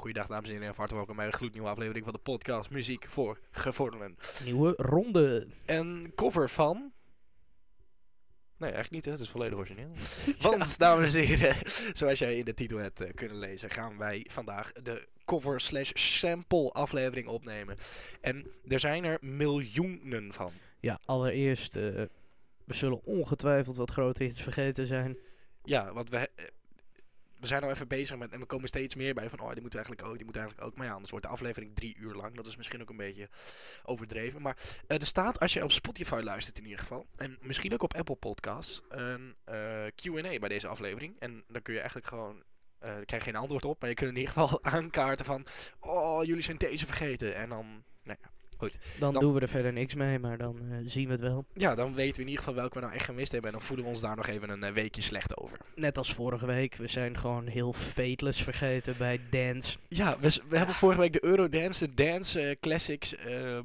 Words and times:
Goeiedag 0.00 0.26
dames 0.26 0.48
en 0.48 0.50
heren 0.50 0.68
en 0.68 0.74
hartelijk 0.74 1.06
welkom 1.06 1.16
bij 1.16 1.26
een 1.26 1.32
gloednieuwe 1.32 1.68
aflevering 1.68 2.04
van 2.04 2.14
de 2.14 2.20
podcast 2.20 2.70
Muziek 2.70 3.08
voor 3.08 3.38
Gevorderden. 3.50 4.16
Nieuwe 4.44 4.72
ronde. 4.76 5.46
Een 5.66 6.12
cover 6.14 6.48
van... 6.48 6.92
Nee, 8.56 8.70
eigenlijk 8.70 8.90
niet 8.90 9.04
hè, 9.04 9.10
het 9.10 9.20
is 9.20 9.30
volledig 9.30 9.58
origineel. 9.58 9.92
Want, 10.40 10.78
dames 10.78 11.14
en 11.14 11.22
heren, 11.22 11.56
zoals 11.92 12.18
jij 12.18 12.38
in 12.38 12.44
de 12.44 12.54
titel 12.54 12.78
hebt 12.78 13.00
eh, 13.00 13.14
kunnen 13.14 13.38
lezen, 13.38 13.70
gaan 13.70 13.98
wij 13.98 14.26
vandaag 14.30 14.72
de 14.72 15.08
cover 15.24 15.60
slash 15.60 15.90
sample 15.94 16.70
aflevering 16.70 17.28
opnemen. 17.28 17.76
En 18.20 18.46
er 18.68 18.80
zijn 18.80 19.04
er 19.04 19.18
miljoenen 19.20 20.32
van. 20.32 20.52
Ja, 20.80 21.00
allereerst, 21.04 21.76
eh, 21.76 21.82
we 22.64 22.74
zullen 22.74 23.04
ongetwijfeld 23.04 23.76
wat 23.76 23.90
grote 23.90 24.22
hits 24.22 24.42
vergeten 24.42 24.86
zijn. 24.86 25.16
Ja, 25.64 25.92
want 25.92 26.10
we, 26.10 26.30
we 27.40 27.46
zijn 27.46 27.62
al 27.62 27.70
even 27.70 27.88
bezig 27.88 28.16
met, 28.16 28.32
en 28.32 28.40
we 28.40 28.46
komen 28.46 28.68
steeds 28.68 28.94
meer 28.94 29.14
bij 29.14 29.30
van, 29.30 29.40
oh, 29.40 29.52
die 29.52 29.62
moet 29.62 29.74
eigenlijk 29.74 30.06
ook, 30.06 30.16
die 30.16 30.24
moet 30.24 30.36
eigenlijk 30.36 30.66
ook. 30.66 30.76
Maar 30.76 30.86
ja, 30.86 30.92
anders 30.92 31.10
wordt 31.10 31.26
de 31.26 31.32
aflevering 31.32 31.74
drie 31.74 31.96
uur 31.98 32.14
lang. 32.14 32.34
Dat 32.34 32.46
is 32.46 32.56
misschien 32.56 32.80
ook 32.80 32.90
een 32.90 32.96
beetje 32.96 33.28
overdreven. 33.84 34.42
Maar 34.42 34.56
eh, 34.86 35.00
er 35.00 35.06
staat, 35.06 35.40
als 35.40 35.52
je 35.52 35.64
op 35.64 35.72
Spotify 35.72 36.20
luistert 36.24 36.58
in 36.58 36.64
ieder 36.64 36.78
geval, 36.78 37.06
en 37.16 37.38
misschien 37.40 37.72
ook 37.72 37.82
op 37.82 37.94
Apple 37.94 38.16
Podcasts, 38.16 38.82
een 38.88 39.34
eh, 39.44 39.86
Q&A 39.94 40.38
bij 40.38 40.48
deze 40.48 40.68
aflevering. 40.68 41.16
En 41.18 41.44
dan 41.48 41.62
kun 41.62 41.72
je 41.72 41.78
eigenlijk 41.78 42.08
gewoon, 42.08 42.42
eh 42.78 42.94
dan 42.94 43.04
krijg 43.04 43.22
geen 43.22 43.36
antwoord 43.36 43.64
op, 43.64 43.80
maar 43.80 43.88
je 43.88 43.94
kunt 43.94 44.10
in 44.10 44.16
ieder 44.16 44.32
geval 44.32 44.64
aankaarten 44.74 45.26
van, 45.26 45.46
oh, 45.80 46.24
jullie 46.24 46.42
zijn 46.42 46.56
deze 46.56 46.86
vergeten. 46.86 47.34
En 47.34 47.48
dan, 47.48 47.84
nou 48.02 48.18
ja, 48.22 48.30
goed. 48.60 48.78
Dan, 48.98 49.12
Dan- 49.12 49.22
doen 49.22 49.34
we 49.34 49.40
er 49.40 49.48
verder 49.48 49.72
niks 49.72 49.94
mee, 49.94 50.18
maar 50.18 50.38
dan 50.38 50.58
eh, 50.70 50.76
zien 50.86 51.06
we 51.06 51.12
het 51.12 51.20
wel. 51.20 51.44
Ja, 51.54 51.74
dan 51.74 51.94
weten 51.94 52.14
we 52.16 52.20
in 52.22 52.28
ieder 52.28 52.38
geval 52.44 52.54
welke 52.54 52.74
we 52.74 52.80
nou 52.80 52.92
echt 52.94 53.04
gemist 53.04 53.32
hebben. 53.32 53.50
En 53.52 53.56
dan 53.58 53.66
voelen 53.66 53.84
we 53.86 53.90
ons 53.92 54.00
daar 54.00 54.16
nog 54.16 54.26
even 54.26 54.50
een 54.50 54.62
eh, 54.64 54.72
weekje 54.72 55.02
slecht 55.02 55.36
over. 55.36 55.58
Net 55.74 55.98
als 55.98 56.14
vorige 56.14 56.46
week, 56.46 56.74
we 56.74 56.86
zijn 56.86 57.18
gewoon 57.18 57.46
heel 57.46 57.72
fateless 57.72 58.42
vergeten 58.42 58.94
bij 58.98 59.20
Dance. 59.30 59.76
Ja, 59.88 60.16
we, 60.20 60.56
hebben 60.56 60.74
vorige 60.74 61.00
week 61.00 61.12
de 61.12 61.24
Eurodance, 61.24 61.86
de 61.86 61.94
Dance 62.04 62.40
eh, 62.40 62.56
Classics 62.60 63.14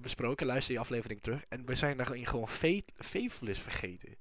besproken. 0.02 0.46
Luister 0.48 0.72
die 0.74 0.80
aflevering 0.80 1.22
terug. 1.22 1.44
En 1.50 1.66
we 1.66 1.76
zijn 1.76 1.98
daarin 1.98 2.26
gewoon 2.26 2.48
Fa- 2.48 2.80
Faithless 2.98 3.60
vergeten. 3.60 4.16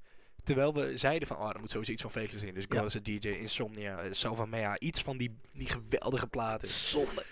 Terwijl 0.45 0.75
we 0.75 0.97
zeiden 0.99 1.29
van, 1.29 1.37
oh, 1.37 1.49
er 1.49 1.61
moet 1.61 1.71
sowieso 1.71 1.93
iets 1.93 2.03
van 2.03 2.11
Faithless 2.11 2.45
in. 2.45 2.55
Dus 2.55 2.65
Ja. 2.69 2.79
Girls, 2.79 2.93
DJ, 3.03 3.29
Insomnia, 3.29 4.05
uh, 4.05 4.13
Salva 4.13 4.47
Mea, 4.47 4.79
iets 4.79 5.03
van 5.03 5.17
die, 5.17 5.37
die 5.53 5.67
geweldige 5.67 6.27
platen. 6.27 6.69
Zonde. 6.69 7.25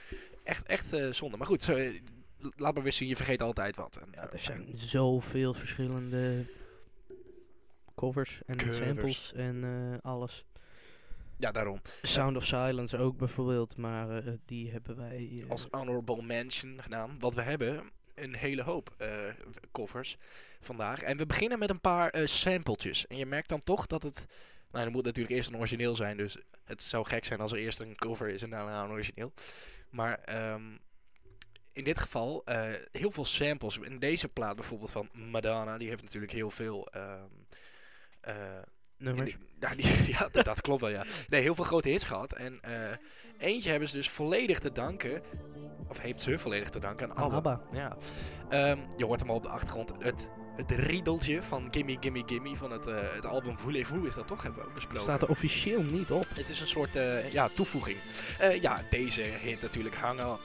Echt, 0.45 0.67
echt 0.67 0.87
zonde. 1.11 1.37
Maar 1.37 1.47
goed, 1.47 1.63
zo, 1.63 1.91
laat 2.57 2.75
maar 2.75 2.83
wisselen, 2.83 3.09
je 3.09 3.17
vergeet 3.17 3.43
altijd 3.43 3.77
wat. 3.77 3.97
En, 3.97 4.09
Ja, 4.15 4.27
eh, 4.27 4.33
er 4.33 4.39
zijn 4.39 4.69
zoveel 4.75 5.55
verschillende 5.55 6.45
covers 7.95 8.41
en 8.47 8.57
Covers. 8.57 8.77
samples 8.77 9.33
en 9.33 9.65
eh, 9.65 10.11
alles. 10.11 10.45
ja, 11.37 11.53
daarom. 11.53 11.81
Sound 12.03 12.37
of 12.37 12.47
Silence 12.47 12.99
ook 12.99 13.17
bijvoorbeeld, 13.17 13.77
maar 13.77 14.17
eh, 14.17 14.33
die 14.47 14.71
hebben 14.71 14.97
wij... 14.97 15.45
als 15.49 15.69
honorable 15.71 16.23
mention 16.23 16.83
gedaan. 16.83 17.17
Want 17.19 17.35
we 17.35 17.43
hebben 17.43 17.91
een 18.15 18.37
hele 18.37 18.63
hoop 18.63 18.97
covers 19.73 20.17
vandaag. 20.61 21.03
En 21.03 21.17
we 21.17 21.27
beginnen 21.27 21.59
met 21.59 21.71
een 21.71 21.81
paar 21.81 22.29
sampletjes. 22.29 23.07
En 23.07 23.17
je 23.17 23.27
merkt 23.27 23.49
dan 23.49 23.63
toch 23.63 23.87
dat 23.87 24.03
het... 24.03 24.27
Nou, 24.71 24.85
er 24.85 24.91
moet 24.91 25.05
natuurlijk 25.05 25.35
eerst 25.35 25.49
een 25.49 25.57
origineel 25.57 25.97
zijn. 25.97 26.17
Dus 26.17 26.39
het 26.65 26.83
zou 26.83 27.07
gek 27.07 27.25
zijn 27.25 27.41
als 27.41 27.53
er 27.53 27.59
eerst 27.59 27.81
een 27.81 27.97
cover 27.97 28.29
is 28.29 28.43
en 28.43 28.51
daarna 28.51 28.85
een 28.85 28.91
origineel. 28.91 29.33
Maar 29.91 30.19
ehm, 30.19 30.63
in 31.73 31.85
dit 31.85 31.99
geval 31.99 32.43
eh, 32.45 32.63
heel 32.93 33.11
veel 33.11 33.25
samples. 33.25 33.79
In 33.79 33.99
deze 33.99 34.29
plaat 34.29 34.57
bijvoorbeeld 34.57 34.93
van 34.93 35.09
Madonna. 35.13 35.79
Die 35.79 35.89
heeft 35.89 36.03
natuurlijk 36.03 36.33
heel 36.33 36.51
veel... 36.51 36.89
in 38.23 38.65
nummers. 38.97 39.31
die- 39.31 39.39
ja, 39.61 39.75
die- 39.75 40.07
ja, 40.13 40.29
dat, 40.33 40.45
dat 40.45 40.61
klopt 40.61 40.81
wel, 40.81 40.91
ja. 40.91 41.05
Nee, 41.29 41.41
heel 41.41 41.55
veel 41.55 41.65
grote 41.65 41.89
hits 41.89 42.05
gehad. 42.05 42.33
En 42.33 42.61
eh, 42.61 42.97
eentje 43.39 43.71
hebben 43.71 43.89
ze 43.89 43.97
dus 43.97 44.11
volledig 44.11 44.59
te 44.59 44.73
danken. 44.73 45.23
Of 45.89 45.99
heeft 45.99 46.21
ze 46.21 46.39
volledig 46.39 46.69
te 46.69 46.79
danken 46.81 47.11
aan 47.11 47.17
Aan 47.25 47.31
ABBA. 47.33 47.61
Ja. 47.73 47.97
Ehm, 48.49 48.79
je 48.97 49.05
hoort 49.05 49.21
hem 49.21 49.31
al 49.31 49.37
op 49.37 49.43
de 49.43 49.49
achtergrond. 49.49 49.93
Het, 49.99 50.31
het 50.57 50.71
riedeltje 50.71 51.43
van 51.43 51.69
Gimme 51.71 51.97
Gimme 52.01 52.23
Gimme 52.27 52.57
van 52.57 52.73
het, 52.73 52.87
eh, 52.87 52.97
het 53.15 53.27
album 53.27 53.59
Voulez-vous 53.59 54.07
is 54.07 54.15
dat 54.15 54.27
toch? 54.27 54.43
Hebben 54.43 54.63
we 54.63 54.69
ook 54.69 54.75
besproken. 54.75 55.03
Staat 55.03 55.23
er 55.23 55.29
officieel 55.29 55.83
niet 55.83 56.11
op. 56.11 56.27
Het 56.35 56.49
is 56.49 56.61
een 56.61 56.67
soort 56.67 56.93
ja, 57.31 57.49
toevoeging. 57.49 57.97
Ja, 58.61 58.83
deze 58.91 59.21
hit 59.23 59.63
natuurlijk 59.63 59.95
hangen. 59.95 60.39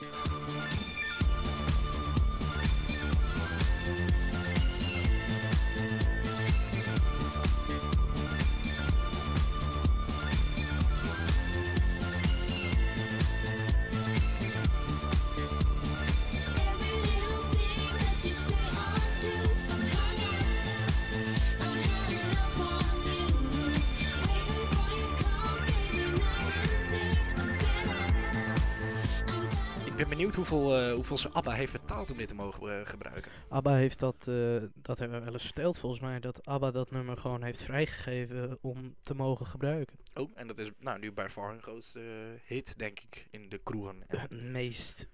Ben 29.98 30.08
benieuwd 30.08 30.34
hoeveel, 30.34 30.76
eh, 30.76 30.92
hoeveel 30.92 31.18
ze 31.18 31.28
ABBA 31.28 31.52
heeft 31.52 31.72
betaald 31.72 32.10
om 32.10 32.16
dit 32.16 32.28
te 32.28 32.34
mogen 32.34 32.80
eh, 32.80 32.86
gebruiken. 32.86 33.32
ABBA 33.48 33.74
heeft 33.74 33.98
dat, 33.98 34.28
eh, 34.28 34.62
dat 34.74 34.98
hebben 34.98 35.18
we 35.18 35.24
wel 35.24 35.32
eens 35.32 35.44
verteld 35.44 35.78
volgens 35.78 36.00
mij, 36.00 36.20
dat 36.20 36.46
ABBA 36.46 36.70
dat 36.70 36.90
nummer 36.90 37.16
gewoon 37.16 37.42
heeft 37.42 37.62
vrijgegeven 37.62 38.58
om 38.60 38.94
te 39.02 39.14
mogen 39.14 39.46
gebruiken. 39.46 39.98
Oh, 40.14 40.30
en 40.34 40.46
dat 40.46 40.58
is 40.58 40.70
nou, 40.78 40.98
nu 40.98 41.12
bij 41.12 41.28
far 41.28 41.50
hun 41.50 41.62
grootste 41.62 42.00
hit, 42.44 42.78
denk 42.78 43.00
ik, 43.00 43.26
in 43.30 43.48
de 43.48 43.58
kroegen. 43.58 44.02
En 44.06 44.20
Het 44.28 44.30
meest 44.30 45.08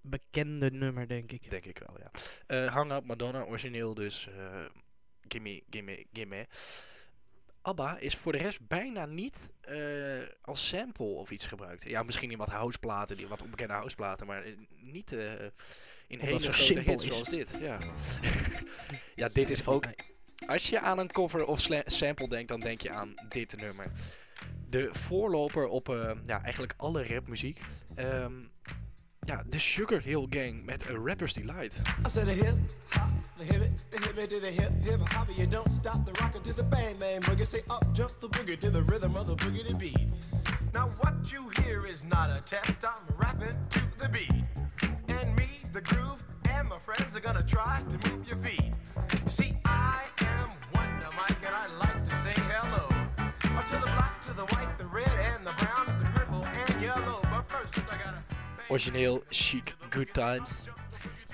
bekende 0.00 0.70
nummer, 0.70 1.08
denk 1.08 1.32
ik. 1.32 1.50
Denk 1.50 1.66
ik 1.66 1.78
wel, 1.86 1.96
ja. 1.98 2.68
Hang 2.68 2.92
Up, 2.92 3.04
Madonna, 3.04 3.44
origineel 3.44 3.94
dus. 3.94 4.28
gimme, 5.28 5.62
gimme, 5.70 6.06
gimme. 6.12 6.46
ABBA 7.62 7.98
is 7.98 8.14
voor 8.14 8.32
de 8.32 8.38
rest 8.38 8.66
bijna 8.66 9.06
niet 9.06 9.50
eh, 9.60 9.78
als 10.40 10.68
sample 10.68 11.04
of 11.04 11.30
iets 11.30 11.46
gebruikt. 11.46 11.82
Ja, 11.82 12.02
misschien 12.02 12.30
in 12.30 12.38
wat 12.38 12.48
houseplaten, 12.48 13.16
die 13.16 13.28
wat 13.28 13.42
onbekende 13.42 13.72
houseplaten, 13.72 14.26
maar 14.26 14.44
niet 14.68 15.12
eh, 15.12 15.32
in 16.06 16.18
hele 16.20 16.52
grote 16.52 16.80
hits 16.80 17.04
is. 17.04 17.12
zoals 17.12 17.28
dit. 17.28 17.50
Ja. 17.60 17.78
ja, 19.14 19.28
dit 19.28 19.50
is 19.50 19.66
ook... 19.66 19.84
Als 20.46 20.68
je 20.68 20.80
aan 20.80 20.98
een 20.98 21.12
cover 21.12 21.44
of 21.46 21.68
sample 21.86 22.28
denkt, 22.28 22.48
dan 22.48 22.60
denk 22.60 22.80
je 22.80 22.90
aan 22.90 23.14
dit 23.28 23.56
nummer. 23.60 23.86
De 24.68 24.88
voorloper 24.92 25.66
op 25.66 25.88
eh, 25.88 26.12
ja, 26.26 26.42
eigenlijk 26.42 26.74
alle 26.76 27.06
rapmuziek. 27.06 27.60
Ehm, 27.94 28.32
ja, 29.26 29.42
de 29.48 29.58
Sugar 29.58 30.00
Hill 30.00 30.26
Gang 30.26 30.64
met 30.64 30.88
A 30.88 30.98
Rapper's 30.98 31.32
Delight. 31.32 31.80
I 32.04 32.08
said 32.08 32.28
a 32.28 32.32
hip 32.32 32.54
hop, 32.90 33.10
the 33.38 33.44
hip 33.44 33.62
it, 33.62 33.70
the 33.90 33.98
hip 34.06 34.18
it 34.18 34.40
the 34.40 34.50
hip 34.50 34.72
hip 34.82 35.00
hop. 35.08 35.28
You 35.36 35.46
don't 35.46 35.70
stop 35.72 36.04
the 36.04 36.12
to 36.12 36.52
the 36.52 36.62
bang 36.62 36.96
bang 36.98 37.20
boogie. 37.20 37.46
Say 37.46 37.62
up 37.68 37.84
jump 37.92 38.12
the 38.20 38.28
boogie 38.28 38.58
to 38.60 38.70
the 38.70 38.82
rhythm 38.82 39.16
of 39.16 39.26
the 39.26 39.36
boogie 39.36 39.66
to 39.66 39.74
beat. 39.74 40.08
Now 40.72 40.88
what 41.00 41.14
you 41.30 41.50
hear 41.62 41.86
is 41.86 42.02
not 42.04 42.30
a 42.30 42.40
test. 42.44 42.84
I'm 42.84 43.16
rapping 43.16 43.56
to 43.70 43.82
the 43.98 44.08
beat, 44.08 44.44
and 45.08 45.36
me, 45.36 45.60
the 45.72 45.82
groove, 45.82 46.22
and 46.48 46.68
my 46.68 46.78
friends 46.78 47.14
are 47.14 47.20
gonna 47.20 47.44
try 47.46 47.82
to 47.90 48.10
move 48.10 48.26
your 48.26 48.38
feet. 48.38 48.72
You 49.24 49.30
see, 49.30 49.54
I 49.64 50.04
am 50.20 50.29
Origineel, 58.70 59.22
chic, 59.28 59.76
good 59.88 60.14
times. 60.14 60.68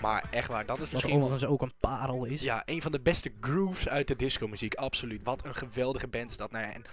Maar 0.00 0.24
echt 0.30 0.48
waar, 0.48 0.66
dat 0.66 0.76
is 0.76 0.82
Wat 0.82 0.92
misschien 0.92 1.14
wel 1.14 1.22
overigens 1.22 1.52
ook 1.52 1.62
een 1.62 1.72
parel 1.80 2.24
is. 2.24 2.40
ja, 2.40 2.62
een 2.64 2.82
van 2.82 2.92
de 2.92 3.00
beste 3.00 3.32
grooves 3.40 3.88
uit 3.88 4.08
de 4.08 4.16
disco-muziek. 4.16 4.74
Absoluut. 4.74 5.22
Wat 5.24 5.44
een 5.44 5.54
geweldige 5.54 6.06
band 6.06 6.30
is 6.30 6.36
dat. 6.36 6.50
Nou 6.50 6.64
ja, 6.66 6.72
en 6.72 6.84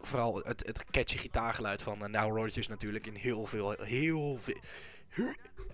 vooral 0.00 0.40
het, 0.44 0.66
het 0.66 0.84
catchy 0.90 1.16
gitaargeluid 1.16 1.82
van 1.82 1.98
uh, 2.02 2.08
Now 2.08 2.36
Rodgers 2.36 2.68
natuurlijk 2.68 3.06
in 3.06 3.14
heel 3.14 3.46
veel, 3.46 3.70
heel 3.70 4.38
veel... 4.40 4.60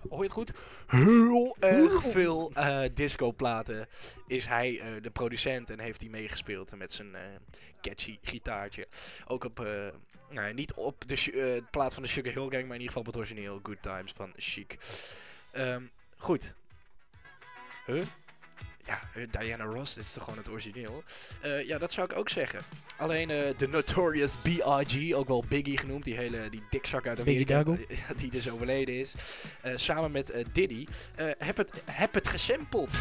Hoor 0.09 0.17
je 0.17 0.23
het 0.23 0.31
goed? 0.31 0.53
Heel 0.87 1.55
erg 1.59 2.03
veel 2.03 2.51
eh 2.53 2.81
disco-platen 2.93 3.87
is 4.27 4.45
hij 4.45 4.79
eh, 4.79 4.87
de 5.01 5.09
producent 5.09 5.69
en 5.69 5.79
heeft 5.79 6.01
hij 6.01 6.09
meegespeeld 6.09 6.77
met 6.77 6.93
zijn 6.93 7.15
eh, 7.15 7.21
catchy 7.81 8.17
gitaartje. 8.21 8.87
Ook 9.27 9.43
op, 9.43 9.67
ja, 10.31 10.47
niet 10.51 10.73
op 10.73 11.07
de 11.07 11.15
su- 11.15 11.31
eh, 11.31 11.61
plaat 11.71 11.93
van 11.93 12.03
de 12.03 12.09
Sugar 12.09 12.33
Hill 12.33 12.49
Gang, 12.49 12.51
maar 12.51 12.75
in 12.75 12.81
ieder 12.81 12.87
geval 12.87 13.01
op 13.01 13.05
het 13.05 13.17
origineel 13.17 13.59
Good 13.63 13.81
Times 13.81 14.11
van 14.15 14.33
Chic. 14.35 14.77
Ehm, 15.51 15.83
goed. 16.17 16.55
Huh? 17.85 18.03
Ja, 18.85 19.01
Diana 19.39 19.63
Ross, 19.63 19.93
dit 19.93 20.03
is 20.03 20.13
toch 20.13 20.23
gewoon 20.23 20.39
het 20.39 20.49
origineel? 20.49 21.03
Eh, 21.41 21.67
ja, 21.67 21.77
dat 21.77 21.91
zou 21.91 22.11
ik 22.11 22.17
ook 22.17 22.29
zeggen. 22.29 22.61
Alleen 22.97 23.29
eh, 23.29 23.57
de 23.57 23.67
Notorious 23.67 24.37
B.I.G., 24.37 25.13
ook 25.13 25.27
wel 25.27 25.43
Biggie 25.47 25.77
genoemd, 25.77 26.03
die 26.03 26.15
hele 26.15 26.49
die 26.49 26.63
dikzak 26.69 27.07
uit 27.07 27.19
Amerika, 27.19 27.63
die 28.17 28.31
dus 28.31 28.49
overleden 28.49 28.95
is, 28.99 29.13
samen 29.75 30.11
met 30.11 30.43
Diddy, 30.51 30.87
heb, 31.37 31.57
het, 31.57 31.83
heb 31.85 32.13
het 32.13 32.27
gesampled. 32.27 32.93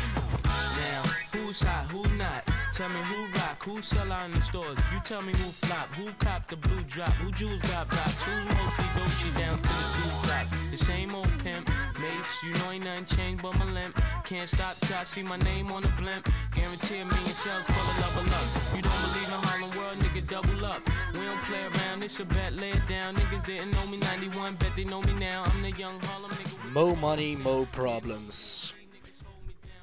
Who's 1.49 1.63
hot, 1.63 1.87
who 1.91 2.05
not? 2.19 2.45
Tell 2.75 2.91
me 2.91 3.01
who 3.09 3.27
rock, 3.41 3.65
who 3.65 3.81
sell 3.81 4.13
out 4.13 4.27
in 4.27 4.35
the 4.35 4.43
stores. 4.43 4.77
You 4.93 5.01
tell 5.03 5.23
me 5.23 5.33
who 5.33 5.49
flop, 5.65 5.91
who 5.95 6.13
cop 6.19 6.47
the 6.47 6.57
blue 6.57 6.83
drop, 6.83 7.09
who 7.25 7.33
jewels 7.33 7.63
got 7.63 7.89
blocks, 7.89 8.23
who's 8.23 8.45
mostly 8.45 8.85
Dolce 8.95 9.41
down 9.41 9.57
to 9.57 9.63
the 9.63 9.87
two 9.97 10.29
top. 10.29 10.47
The 10.71 10.77
same 10.77 11.15
old 11.15 11.33
pimp, 11.43 11.67
Mace, 11.99 12.43
you 12.45 12.53
know 12.53 12.71
ain't 12.71 12.85
nothing 12.85 13.07
changed 13.07 13.43
but 13.43 13.57
my 13.59 13.65
limp. 13.73 13.99
Can't 14.25 14.47
stop 14.47 14.77
till 14.81 14.99
I 14.99 15.05
see 15.05 15.23
my 15.23 15.39
name 15.39 15.73
on 15.73 15.85
the 15.85 15.89
blimp. 15.97 16.29
Guarantee 16.53 17.01
a 17.01 17.07
million 17.07 17.37
sales, 17.43 17.65
pull 17.65 17.81
a 17.81 17.95
level 17.97 18.29
up. 18.29 18.47
You 18.77 18.83
don't 18.83 19.01
believe 19.09 19.31
in 19.33 19.41
Harlem 19.49 19.73
World, 19.79 19.97
nigga, 20.05 20.29
double 20.29 20.67
up. 20.67 20.83
We 21.15 21.25
don't 21.25 21.43
play 21.49 21.65
around, 21.65 22.03
it's 22.03 22.21
a 22.21 22.27
bet, 22.27 22.53
lay 22.61 22.73
it 22.73 22.87
down. 22.87 23.15
Niggas 23.17 23.47
didn't 23.47 23.73
know 23.73 23.87
me 23.91 23.97
91, 23.97 24.57
bet 24.57 24.75
they 24.75 24.85
know 24.85 25.01
me 25.01 25.15
now. 25.15 25.45
I'm 25.47 25.63
the 25.63 25.71
young 25.71 25.99
Harlem 26.01 26.31
nigga. 26.31 26.73
Mo 26.75 26.95
money, 26.95 27.37
mo 27.37 27.65
problems. 27.73 28.75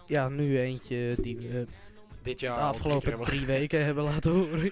Ja, 0.06 0.30
nu 0.30 0.60
eentje 0.60 1.16
die 1.22 1.38
we 1.38 1.66
Dit 2.26 2.40
de 2.40 2.46
jaar 2.46 2.56
keer 2.56 2.64
afgelopen 2.64 3.24
drie 3.24 3.46
weken 3.46 3.86
hebben 3.86 4.04
laten 4.14 4.32
horen. 4.32 4.72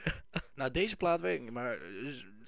Nou, 0.55 0.71
deze 0.71 0.97
plaat 0.97 1.21
weet 1.21 1.35
ik 1.35 1.41
niet, 1.41 1.51
maar 1.51 1.71
eh, 1.73 1.79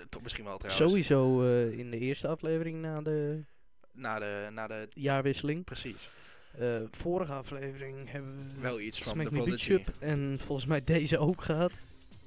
toch 0.09 0.21
misschien 0.21 0.43
wel 0.45 0.57
trouwens. 0.57 0.89
Sowieso 0.89 1.43
eh, 1.43 1.79
in 1.79 1.91
de 1.91 1.99
eerste 1.99 2.27
aflevering 2.27 2.81
na 2.81 3.01
de 3.01 3.43
Na 3.91 4.19
de, 4.19 4.47
na 4.51 4.67
de, 4.67 4.87
jaarwisseling. 4.93 5.63
precies. 5.63 6.09
Eh, 6.57 6.81
vorige 6.91 7.33
aflevering 7.33 8.11
hebben 8.11 8.51
we 8.55 8.61
Wel 8.61 8.79
iets 8.79 9.01
van 9.01 9.17
Me 9.17 9.29
Prodigy. 9.29 9.83
En 9.99 10.39
volgens 10.41 10.67
mij 10.67 10.83
deze 10.93 11.17
ook 11.17 11.43
gehad. 11.43 11.71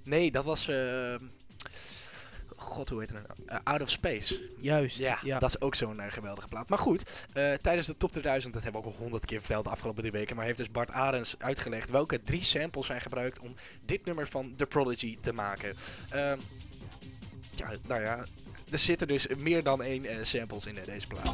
Nee, 0.03 0.31
dat 0.31 0.45
was... 0.45 0.71
God, 2.59 2.89
hoe 2.89 3.01
heet 3.01 3.13
het 3.13 3.27
nou? 3.27 3.39
Eh, 3.47 3.59
Out 3.65 3.81
of 3.81 3.91
Space. 3.91 4.41
Juist, 4.61 4.99
Ja, 4.99 5.19
ja. 5.23 5.39
dat 5.39 5.49
is 5.49 5.61
ook 5.61 5.75
zo'n 5.75 6.01
eh, 6.01 6.13
geweldige 6.13 6.49
plaat. 6.49 6.69
Maar 6.69 6.79
goed, 6.79 7.27
eh, 7.33 7.53
tijdens 7.53 7.87
de 7.87 7.97
top 7.97 8.11
2000, 8.11 8.53
dat 8.53 8.63
hebben 8.63 8.81
we 8.83 8.87
ook 8.87 8.95
al 8.95 9.01
honderd 9.01 9.25
keer 9.25 9.41
verteld 9.41 9.65
de 9.65 9.71
afgelopen 9.71 10.01
drie 10.01 10.13
weken, 10.13 10.37
maar 10.37 10.45
heeft 10.45 10.59
dus 10.59 10.71
Bart 10.71 10.91
Arends 10.91 11.35
uitgelegd 11.39 11.91
welke 11.91 12.23
drie 12.23 12.43
samples 12.43 12.87
zijn 12.87 13.01
gebruikt 13.01 13.39
om 13.39 13.55
dit 13.85 14.05
nummer 14.05 14.29
van 14.29 14.53
The 14.57 14.67
Prodigy 14.67 15.19
te 15.21 15.33
maken. 15.33 15.75
Ehm, 16.09 16.39
ja, 17.55 17.71
nou 17.87 18.03
ja, 18.03 18.25
er 18.71 18.79
zitten 18.79 19.09
dus 19.09 19.27
meer 19.37 19.63
dan 19.63 19.83
één 19.83 20.27
samples 20.27 20.67
in 20.67 20.77
deze 20.85 21.07
plaat. 21.07 21.33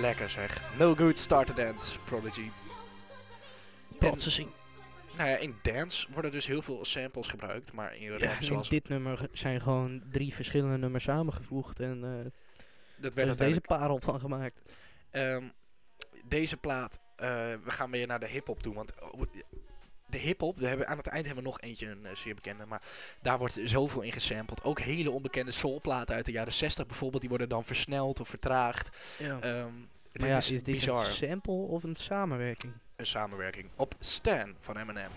Lekker 0.00 0.30
zeg. 0.30 0.78
No 0.78 0.94
good, 0.94 1.18
start 1.18 1.46
to 1.46 1.54
dance, 1.54 1.98
Prodigy. 2.04 2.50
Processing. 3.98 4.48
Nou 5.16 5.30
ja, 5.30 5.36
in 5.36 5.54
dance 5.62 6.06
worden 6.12 6.32
dus 6.32 6.46
heel 6.46 6.62
veel 6.62 6.84
samples 6.84 7.26
gebruikt, 7.26 7.72
maar 7.72 7.96
in 7.96 8.10
rap 8.10 8.20
Ja, 8.20 8.36
in 8.36 8.42
zoals... 8.42 8.68
dit 8.68 8.88
nummer 8.88 9.28
zijn 9.32 9.60
gewoon 9.60 10.02
drie 10.10 10.34
verschillende 10.34 10.78
nummers 10.78 11.04
samengevoegd 11.04 11.80
en 11.80 12.04
eh 12.04 12.30
dat 13.00 13.10
er 13.10 13.16
werd 13.16 13.28
is 13.28 13.36
deze 13.36 13.60
parel 13.60 13.98
van 13.98 14.20
gemaakt. 14.20 14.74
Ehm, 15.10 15.44
deze 16.24 16.56
plaat, 16.56 17.00
eh, 17.16 17.28
we 17.64 17.70
gaan 17.70 17.90
weer 17.90 18.06
naar 18.06 18.20
de 18.20 18.28
hip-hop 18.28 18.62
toe. 18.62 18.74
Want 18.74 19.00
oh, 19.00 19.22
de 20.10 20.18
hip-hop, 20.18 20.58
we 20.58 20.66
hebben, 20.66 20.86
aan 20.86 20.96
het 20.96 21.06
eind 21.06 21.26
hebben 21.26 21.44
we 21.44 21.50
nog 21.50 21.60
eentje, 21.60 21.86
een 21.86 22.06
eh, 22.06 22.14
zeer 22.14 22.34
bekende. 22.34 22.66
Maar 22.66 22.82
daar 23.20 23.38
wordt 23.38 23.60
zoveel 23.64 24.02
in 24.02 24.12
gesampled. 24.12 24.64
Ook 24.64 24.80
hele 24.80 25.10
onbekende 25.10 25.50
soulplaten 25.50 26.14
uit 26.14 26.26
de 26.26 26.32
jaren 26.32 26.52
60 26.52 26.86
bijvoorbeeld, 26.86 27.20
die 27.20 27.30
worden 27.30 27.48
dan 27.48 27.64
versneld 27.64 28.20
of 28.20 28.28
vertraagd. 28.28 29.16
Ja. 29.18 29.40
Ehm, 29.40 29.72
dit 30.12 30.22
ja, 30.22 30.36
is, 30.36 30.50
is, 30.50 30.62
dit 30.62 30.74
bizar. 30.74 31.06
een 31.06 31.12
sample 31.12 31.52
of 31.52 31.82
een 31.82 31.96
samenwerking? 31.96 32.72
Een 32.96 33.06
samenwerking 33.06 33.68
op 33.76 33.94
Stan 34.00 34.54
van 34.60 34.76
Eminem. 34.76 35.10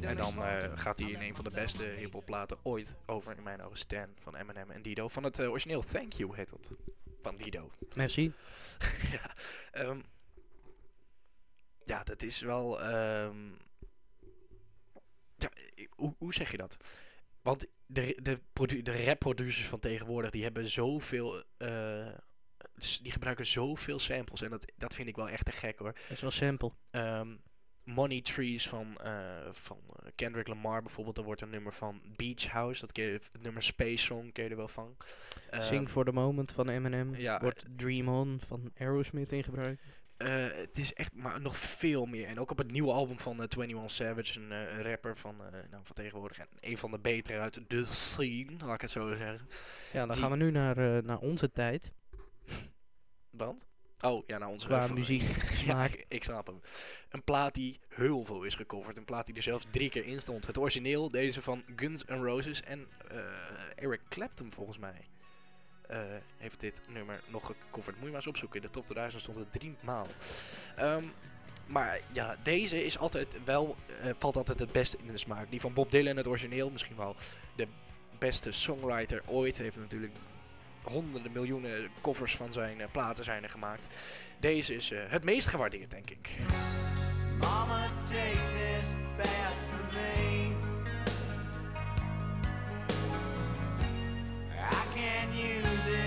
En 0.00 0.16
dan 0.16 0.42
eh, 0.44 0.78
gaat 0.78 0.98
hij 0.98 1.10
in 1.10 1.20
een 1.20 1.34
van 1.34 1.44
de 1.44 1.50
beste 1.50 1.84
hip-hop 1.84 2.24
platen 2.24 2.58
ooit 2.62 2.96
over, 3.06 3.36
in 3.36 3.42
mijn 3.42 3.62
ogen, 3.62 3.78
Stan 3.78 4.08
van 4.20 4.36
Eminem 4.36 4.70
en 4.70 4.82
Dido. 4.82 5.08
Van 5.08 5.22
het 5.24 5.38
eh, 5.38 5.50
origineel 5.50 5.82
Thank 5.82 6.12
You 6.12 6.36
heet 6.36 6.48
dat. 6.50 6.68
Van 7.22 7.36
Dido. 7.36 7.70
Merci. 7.96 8.32
ja, 9.12 9.34
ehm, 9.72 10.00
ja, 11.84 12.02
dat 12.04 12.22
is 12.22 12.40
wel. 12.40 12.82
ehm, 12.82 13.48
ja, 15.36 15.48
hoe, 15.90 16.14
hoe 16.18 16.34
zeg 16.34 16.50
je 16.50 16.56
dat? 16.56 16.76
Want 17.42 17.66
de, 17.86 18.18
de, 18.22 18.40
produ- 18.52 18.82
de 18.82 19.04
rap-producers 19.04 19.66
van 19.66 19.78
tegenwoordig 19.80 20.30
die 20.30 20.42
hebben 20.42 20.70
zoveel. 20.70 21.42
eh, 21.56 22.14
die 23.02 23.12
gebruiken 23.12 23.46
zoveel 23.46 23.98
samples 23.98 24.42
en 24.42 24.50
dat, 24.50 24.72
dat 24.76 24.94
vind 24.94 25.08
ik 25.08 25.16
wel 25.16 25.28
echt 25.28 25.44
te 25.44 25.52
gek 25.52 25.78
hoor. 25.78 25.92
Dat 25.92 26.10
is 26.10 26.20
wel 26.20 26.30
sample. 26.30 26.72
Ehm, 26.90 27.36
Money 27.84 28.20
Trees 28.20 28.68
van, 28.68 28.96
eh, 28.96 29.12
van 29.52 29.78
eh, 30.02 30.10
Kendrick 30.14 30.48
Lamar 30.48 30.82
bijvoorbeeld. 30.82 31.18
Er 31.18 31.24
wordt 31.24 31.40
een 31.40 31.50
nummer 31.50 31.72
van 31.72 32.00
Beach 32.16 32.46
House. 32.46 32.80
Dat 32.80 32.92
het 32.96 33.30
nummer 33.42 33.62
Space 33.62 34.04
Song 34.04 34.32
ken 34.32 34.44
je 34.44 34.50
er 34.50 34.56
wel 34.56 34.68
van. 34.68 34.96
Ehm, 35.50 35.62
Sing 35.62 35.88
for 35.90 36.04
the 36.04 36.12
Moment 36.12 36.52
van 36.52 36.68
Eminem. 36.68 37.14
ja, 37.16 37.40
Wordt 37.40 37.64
Dream 37.76 38.08
On 38.08 38.40
van 38.46 38.70
Aerosmith 38.78 39.32
in 39.32 39.44
gebruikt. 39.44 39.82
Eh, 40.16 40.46
het 40.52 40.78
is 40.78 40.92
echt 40.94 41.14
maar 41.14 41.40
nog 41.40 41.56
veel 41.56 42.06
meer. 42.06 42.26
En 42.26 42.40
ook 42.40 42.50
op 42.50 42.58
het 42.58 42.70
nieuwe 42.70 42.92
album 42.92 43.18
van 43.18 43.32
eh 43.42 43.46
21 43.48 43.90
Savage, 43.90 44.40
een, 44.40 44.52
eh, 44.52 44.80
rapper 44.80 45.16
van, 45.16 45.34
eh, 45.44 45.52
nou, 45.70 45.84
van 45.84 45.94
tegenwoordig. 45.94 46.38
En 46.38 46.48
een 46.60 46.78
van 46.78 46.90
de 46.90 46.98
betere 46.98 47.38
uit 47.38 47.60
de 47.70 47.84
scene, 47.84 48.52
laat 48.64 48.74
ik 48.74 48.80
het 48.80 48.90
zo 48.90 49.08
zeggen. 49.08 49.40
Ja, 49.92 49.98
dan 50.06 50.08
Die- 50.08 50.22
gaan 50.22 50.30
we 50.30 50.36
nu 50.36 50.50
naar, 50.50 50.96
eh, 50.96 51.02
naar 51.02 51.18
onze 51.18 51.52
tijd. 51.52 51.92
Want? 53.30 53.66
Oh, 54.04 54.22
ja, 54.26 54.38
nou 54.38 54.52
onze 54.52 54.66
Qua 54.66 54.86
muziek, 54.86 55.22
smaak. 55.64 55.90
ik, 55.92 56.04
ik 56.08 56.24
snap 56.24 56.46
hem. 56.46 56.60
Een 57.10 57.22
plaat 57.22 57.54
die 57.54 57.78
heel 57.88 58.24
veel 58.24 58.42
is 58.42 58.54
gecoverd. 58.54 58.96
Een 58.98 59.04
plaat 59.04 59.26
die 59.26 59.34
er 59.34 59.42
zelfs 59.42 59.66
drie 59.70 59.90
keer 59.90 60.06
in 60.06 60.20
stond. 60.20 60.46
Het 60.46 60.58
origineel, 60.58 61.10
deze 61.10 61.42
van 61.42 61.62
Guns 61.76 62.04
N' 62.04 62.22
Roses 62.24 62.62
en 62.62 62.86
eh, 63.10 63.16
Eric 63.76 64.00
Clapton 64.08 64.52
volgens 64.52 64.78
mij. 64.78 65.08
eh, 65.88 65.98
heeft 66.36 66.60
dit 66.60 66.80
nummer 66.88 67.20
nog 67.28 67.46
gecoverd. 67.46 67.94
Moet 67.94 68.04
je 68.04 68.10
maar 68.10 68.16
eens 68.20 68.26
opzoeken. 68.26 68.60
In 68.60 68.66
de 68.66 68.72
top 68.72 68.84
2000 68.84 69.22
stond 69.22 69.36
het 69.36 69.52
drie 69.52 69.76
maal. 69.80 70.06
Ehm, 70.76 71.04
maar 71.66 72.00
ja, 72.12 72.36
deze 72.42 72.84
is 72.84 72.98
altijd 72.98 73.44
wel, 73.44 73.76
eh, 74.02 74.10
valt 74.18 74.36
altijd 74.36 74.58
het 74.58 74.72
beste 74.72 74.98
in 75.04 75.12
de 75.12 75.18
smaak. 75.18 75.50
Die 75.50 75.60
van 75.60 75.72
Bob 75.74 75.90
Dylan, 75.90 76.16
het 76.16 76.26
origineel, 76.26 76.70
misschien 76.70 76.96
wel 76.96 77.16
de 77.56 77.66
beste 78.18 78.52
songwriter 78.52 79.22
ooit. 79.26 79.58
Heeft 79.58 79.76
natuurlijk 79.76 80.12
honderden 80.84 81.32
miljoenen 81.32 81.88
covers 82.00 82.36
van 82.36 82.52
zijn 82.52 82.80
eh, 82.80 82.86
platen 82.90 83.24
zijn 83.24 83.42
er 83.42 83.50
gemaakt. 83.50 83.94
Deze 84.38 84.74
is 84.74 84.90
eh, 84.90 85.00
het 85.08 85.24
meest 85.24 85.48
gewaardeerd, 85.48 85.90
denk 85.90 86.10
ik. 86.10 86.38
Mama, 87.38 87.86
take 88.08 88.52
this 88.52 88.86
badge 89.16 89.66
from 89.68 89.86
me. 89.92 90.52
I 94.70 94.84
can't 94.94 95.34
use 95.34 95.98
it 95.98 96.03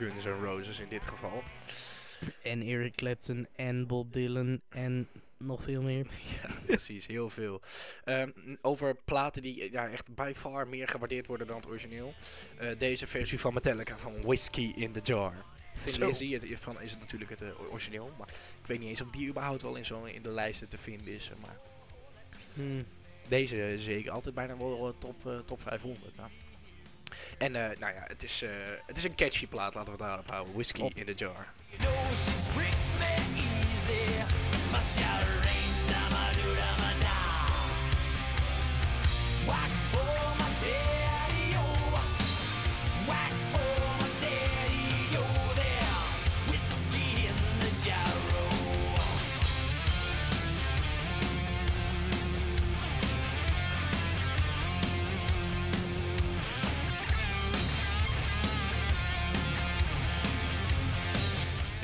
Guns 0.00 0.24
N' 0.24 0.44
Roses 0.44 0.80
in 0.80 0.88
dit 0.88 1.04
geval. 1.06 1.42
En 2.42 2.62
Eric 2.62 2.94
Clapton 2.94 3.46
en 3.56 3.86
Bob 3.86 4.12
Dylan 4.12 4.60
en 4.68 5.08
nog 5.36 5.62
veel 5.62 5.82
meer. 5.82 6.06
ja, 6.42 6.48
precies, 6.66 7.06
heel 7.06 7.30
veel. 7.30 7.60
Ehm, 8.04 8.30
over 8.60 8.94
platen 9.04 9.42
die 9.42 9.72
ja, 9.72 9.88
echt 9.88 10.14
by 10.14 10.32
far 10.36 10.68
meer 10.68 10.88
gewaardeerd 10.88 11.26
worden 11.26 11.46
dan 11.46 11.56
het 11.56 11.66
origineel. 11.66 12.14
Eh, 12.58 12.78
deze 12.78 13.06
versie 13.06 13.40
van 13.40 13.54
Metallica 13.54 13.98
van 13.98 14.20
Whiskey 14.22 14.72
in 14.76 14.92
the 14.92 15.00
Jar. 15.02 15.34
Thin. 15.84 15.98
Lizzy 16.04 16.32
het, 16.32 16.46
van, 16.60 16.80
is 16.80 16.90
het 16.90 17.00
natuurlijk 17.00 17.30
het 17.30 17.42
eh, 17.42 17.48
origineel. 17.70 18.12
Maar 18.18 18.28
ik 18.60 18.66
weet 18.66 18.78
niet 18.78 18.88
eens 18.88 19.00
of 19.00 19.10
die 19.10 19.28
überhaupt 19.28 19.62
wel 19.62 19.76
in, 19.76 19.84
zo, 19.84 20.04
in 20.04 20.22
de 20.22 20.30
lijsten 20.30 20.68
te 20.68 20.78
vinden 20.78 21.14
is. 21.14 21.30
eh, 21.30 21.36
Maar 21.42 21.56
Hmm. 22.54 22.84
deze 23.28 23.74
zeker 23.78 24.10
altijd 24.10 24.34
bijna 24.34 24.56
wel 24.56 24.94
top, 24.98 25.42
top 25.46 25.62
500. 25.62 26.16
ja. 26.16 26.30
En 27.38 27.56
eh, 27.56 27.78
nou 27.78 27.94
ja, 27.94 28.02
het 28.04 28.22
is, 28.22 28.42
eh, 28.42 28.50
het 28.86 28.96
is 28.96 29.04
een 29.04 29.14
catchy 29.14 29.46
plaat, 29.46 29.74
laten 29.74 29.92
we 29.92 29.98
het 29.98 30.08
daarop 30.08 30.30
houden. 30.30 30.54
Whiskey 30.54 30.84
Op. 30.84 30.94
in 30.94 31.06
the 31.06 31.14
jar. 31.14 31.46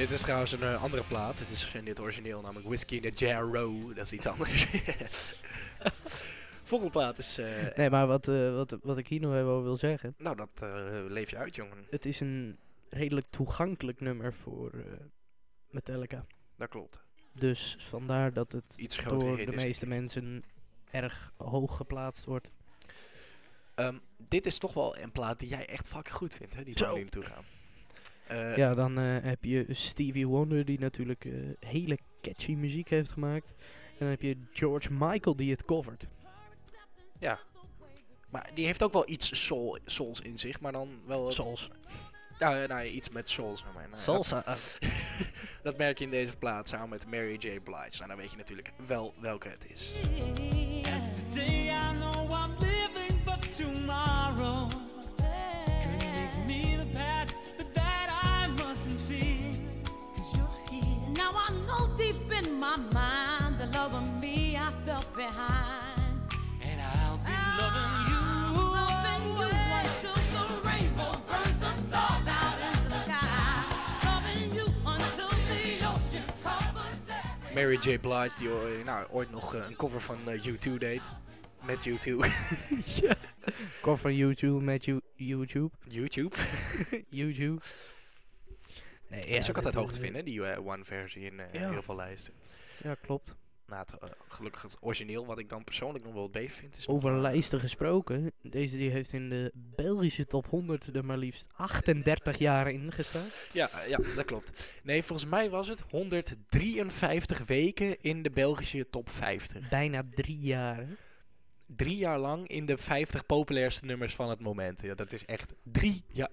Dit 0.07 0.15
is 0.15 0.23
trouwens 0.23 0.53
een 0.53 0.63
eh, 0.63 0.83
andere 0.83 1.03
plaat. 1.05 1.39
Het 1.39 1.51
is 1.51 1.75
in 1.75 1.85
dit 1.85 2.01
origineel 2.01 2.41
namelijk 2.41 2.67
Whiskey 2.67 2.99
in 2.99 3.11
the 3.11 3.25
Jar 3.25 3.43
Row. 3.43 3.95
Dat 3.97 4.05
is 4.05 4.13
iets 4.13 4.27
anders. 4.27 4.67
Volgende 6.63 6.93
plaat 6.93 7.19
is... 7.19 7.39
eh, 7.39 7.77
Nee, 7.77 7.91
maar 7.91 8.07
wat, 8.07 8.29
eh, 8.29 8.55
wat, 8.55 8.77
wat 8.83 8.99
ik 8.99 9.09
hier 9.09 9.21
nog 9.21 9.35
even 9.35 9.47
over 9.47 9.65
wil 9.65 9.77
zeggen. 9.77 10.15
Nou, 10.19 10.37
dat 10.37 10.67
leef 11.09 11.31
je 11.31 11.37
uit, 11.37 11.57
jongen. 11.57 11.87
Het 11.91 12.07
is 12.07 12.21
een 12.21 12.59
redelijk 12.91 13.27
toegankelijk 13.31 14.01
nummer 14.01 14.35
voor 14.35 14.73
Metallica. 15.71 16.27
Dat 16.57 16.69
klopt. 16.69 17.01
Dus 17.33 17.77
vandaar 17.89 18.33
dat 18.33 18.53
het 18.53 18.75
Iets 18.77 19.03
door 19.05 19.37
de 19.37 19.57
meeste 19.57 19.87
mensen 19.87 20.45
erg 20.91 21.33
hoog 21.37 21.77
geplaatst 21.77 22.25
wordt. 22.25 22.51
Ehm, 23.75 23.99
dit 24.17 24.47
is 24.47 24.59
toch 24.59 24.73
wel 24.73 24.99
een 24.99 25.13
plaat 25.13 25.39
die 25.39 25.49
jij 25.49 25.67
echt 25.67 25.89
fucking 25.89 26.17
goed 26.17 26.35
vindt, 26.35 26.55
hè? 26.55 26.63
Die 26.63 26.75
waar 26.75 26.89
we 26.89 26.95
nu 26.95 27.01
naartoe 27.03 27.25
gaan. 27.25 27.45
Eh, 28.27 28.57
ja, 28.57 28.75
dan 28.75 28.99
eh, 28.99 29.17
heb 29.23 29.45
je 29.45 29.67
Stevie 29.69 30.27
Wonder 30.27 30.65
die 30.65 30.79
natuurlijk 30.79 31.25
eh, 31.25 31.33
hele 31.61 31.99
catchy 32.23 32.55
muziek 32.55 32.89
heeft 32.89 33.11
gemaakt. 33.11 33.55
En 33.59 33.97
dan 33.99 34.09
heb 34.09 34.23
je 34.23 34.37
George 34.53 34.93
Michael 34.93 35.37
die 35.37 35.51
het 35.51 35.65
covert. 35.65 36.07
ja. 37.19 37.39
Maar 38.31 38.51
die 38.55 38.67
heeft 38.67 38.83
ook 38.83 38.93
wel 38.93 39.09
iets 39.09 39.45
soul, 39.45 39.79
souls 39.85 40.21
in 40.21 40.39
zich, 40.39 40.61
maar 40.61 40.73
dan 40.73 41.01
wel... 41.07 41.33
Zoals 41.33 41.71
Ja, 42.39 42.67
nou, 42.67 42.85
iets 42.85 43.09
met 43.09 43.29
souls. 43.29 43.65
maar. 43.75 43.89
Nou, 43.89 44.03
salsa. 44.03 44.43
Dat, 44.47 44.79
dat 45.63 45.77
merk 45.77 45.99
je 45.99 46.05
in 46.05 46.11
deze 46.11 46.37
plaat 46.37 46.69
samen 46.69 46.89
met 46.89 47.07
Mary 47.07 47.37
J. 47.39 47.61
Blige. 47.61 47.97
Nou, 47.97 48.09
dan 48.09 48.17
weet 48.17 48.31
je 48.31 48.37
natuurlijk 48.37 48.73
wel 48.87 49.15
welke 49.21 49.49
het 49.49 49.71
is. 49.71 49.93
Today 51.33 51.69
I 51.69 51.93
know 51.99 52.31
I'm 52.31 52.55
living 52.59 53.21
for 53.25 53.39
tomorrow. 53.39 54.76
My 62.67 62.77
mind 62.93 63.59
the 63.61 63.67
love 63.79 63.95
of 63.95 64.07
me 64.23 64.57
I 64.57 64.69
felt 64.85 65.09
behind. 65.15 66.01
And 66.69 66.81
I'll 66.99 67.19
be 67.29 67.37
loving 67.61 67.95
you. 68.11 68.23
Loving 68.79 69.25
you 69.41 69.49
until 69.81 70.17
the 70.53 70.59
rainbow 70.69 71.13
burns 71.29 71.59
the 71.65 71.73
stars 71.85 72.27
out 72.41 72.59
in 72.71 72.79
the 72.91 73.01
sky. 73.05 73.63
Loving 74.09 74.53
you 74.57 74.67
until 74.93 75.29
the 75.51 75.63
ocean 75.93 76.25
covers 76.43 77.07
every 77.09 77.55
Mary 77.55 77.79
J. 77.79 77.99
Blige, 77.99 78.39
die 78.39 78.49
ooit- 78.51 78.85
nou, 78.85 79.07
ooit 79.11 79.31
nog 79.31 79.55
eh, 79.55 79.61
een 79.69 79.77
cover 79.77 80.01
van 80.01 80.19
eh, 80.27 80.45
U2 80.47 80.79
deed. 80.79 81.11
Met 81.65 81.87
U2. 81.89 82.11
Cover 83.83 84.11
YouTube 84.13 84.61
met 84.65 84.85
you, 84.85 85.01
YouTube. 85.17 85.71
YouTube. 85.89 86.37
YouTube. 87.21 87.61
Nee, 89.09 89.21
Ja, 89.29 89.37
is 89.37 89.49
ook 89.49 89.55
dat 89.55 89.57
altijd 89.57 89.75
hoog 89.75 89.93
te 89.93 89.99
vinden, 89.99 90.25
die 90.25 90.45
eh, 90.47 90.67
one 90.67 90.85
versie 90.85 91.23
in 91.23 91.41
eh, 91.41 91.61
Ja. 91.61 91.71
heel 91.71 91.83
veel 91.83 91.97
lijsten. 91.97 92.35
Ja, 92.83 92.95
klopt. 92.95 93.35
Nou, 93.67 93.81
het, 93.81 93.99
eh, 94.03 94.09
gelukkig 94.29 94.63
het 94.63 94.77
origineel, 94.81 95.27
wat 95.27 95.39
ik 95.39 95.49
dan 95.49 95.65
persoonlijk 95.65 96.05
nog 96.05 96.13
wel 96.15 96.23
het 96.23 96.33
beter 96.33 96.51
vind, 96.57 96.77
is 96.77 96.89
Over 96.89 97.21
lijsten 97.21 97.61
gesproken. 97.61 98.33
Deze 98.43 98.77
die 98.77 98.91
heeft 98.91 99.13
in 99.13 99.29
de 99.29 99.51
Belgische 99.55 100.27
top 100.27 100.47
100 100.47 100.97
er 100.97 101.05
maar 101.05 101.17
liefst 101.19 101.45
38 101.53 102.39
jaar 102.39 102.71
in 102.71 102.93
gestaan. 102.93 103.27
Ja, 103.53 103.71
ja, 103.89 103.99
dat 104.15 104.25
klopt. 104.25 104.73
Nee, 104.83 105.03
volgens 105.03 105.29
mij 105.31 105.51
was 105.51 105.69
het 105.69 105.85
153 105.91 107.47
weken 107.47 108.01
in 108.03 108.23
de 108.23 108.31
Belgische 108.31 108.87
top 108.91 109.09
50. 109.09 109.69
Bijna 109.69 110.03
drie 110.15 110.39
jaar. 110.39 110.77
hè? 110.77 110.85
Drie 111.67 111.97
jaar 111.97 112.19
lang 112.19 112.49
in 112.49 112.67
de 112.67 112.77
50 112.79 113.27
populairste 113.27 113.85
nummers 113.85 114.15
van 114.15 114.31
het 114.31 114.41
moment. 114.41 114.83
Ja, 114.83 114.95
dat 114.95 115.13
is 115.13 115.25
echt 115.25 115.55
drie 115.63 116.05
jaar. 116.13 116.31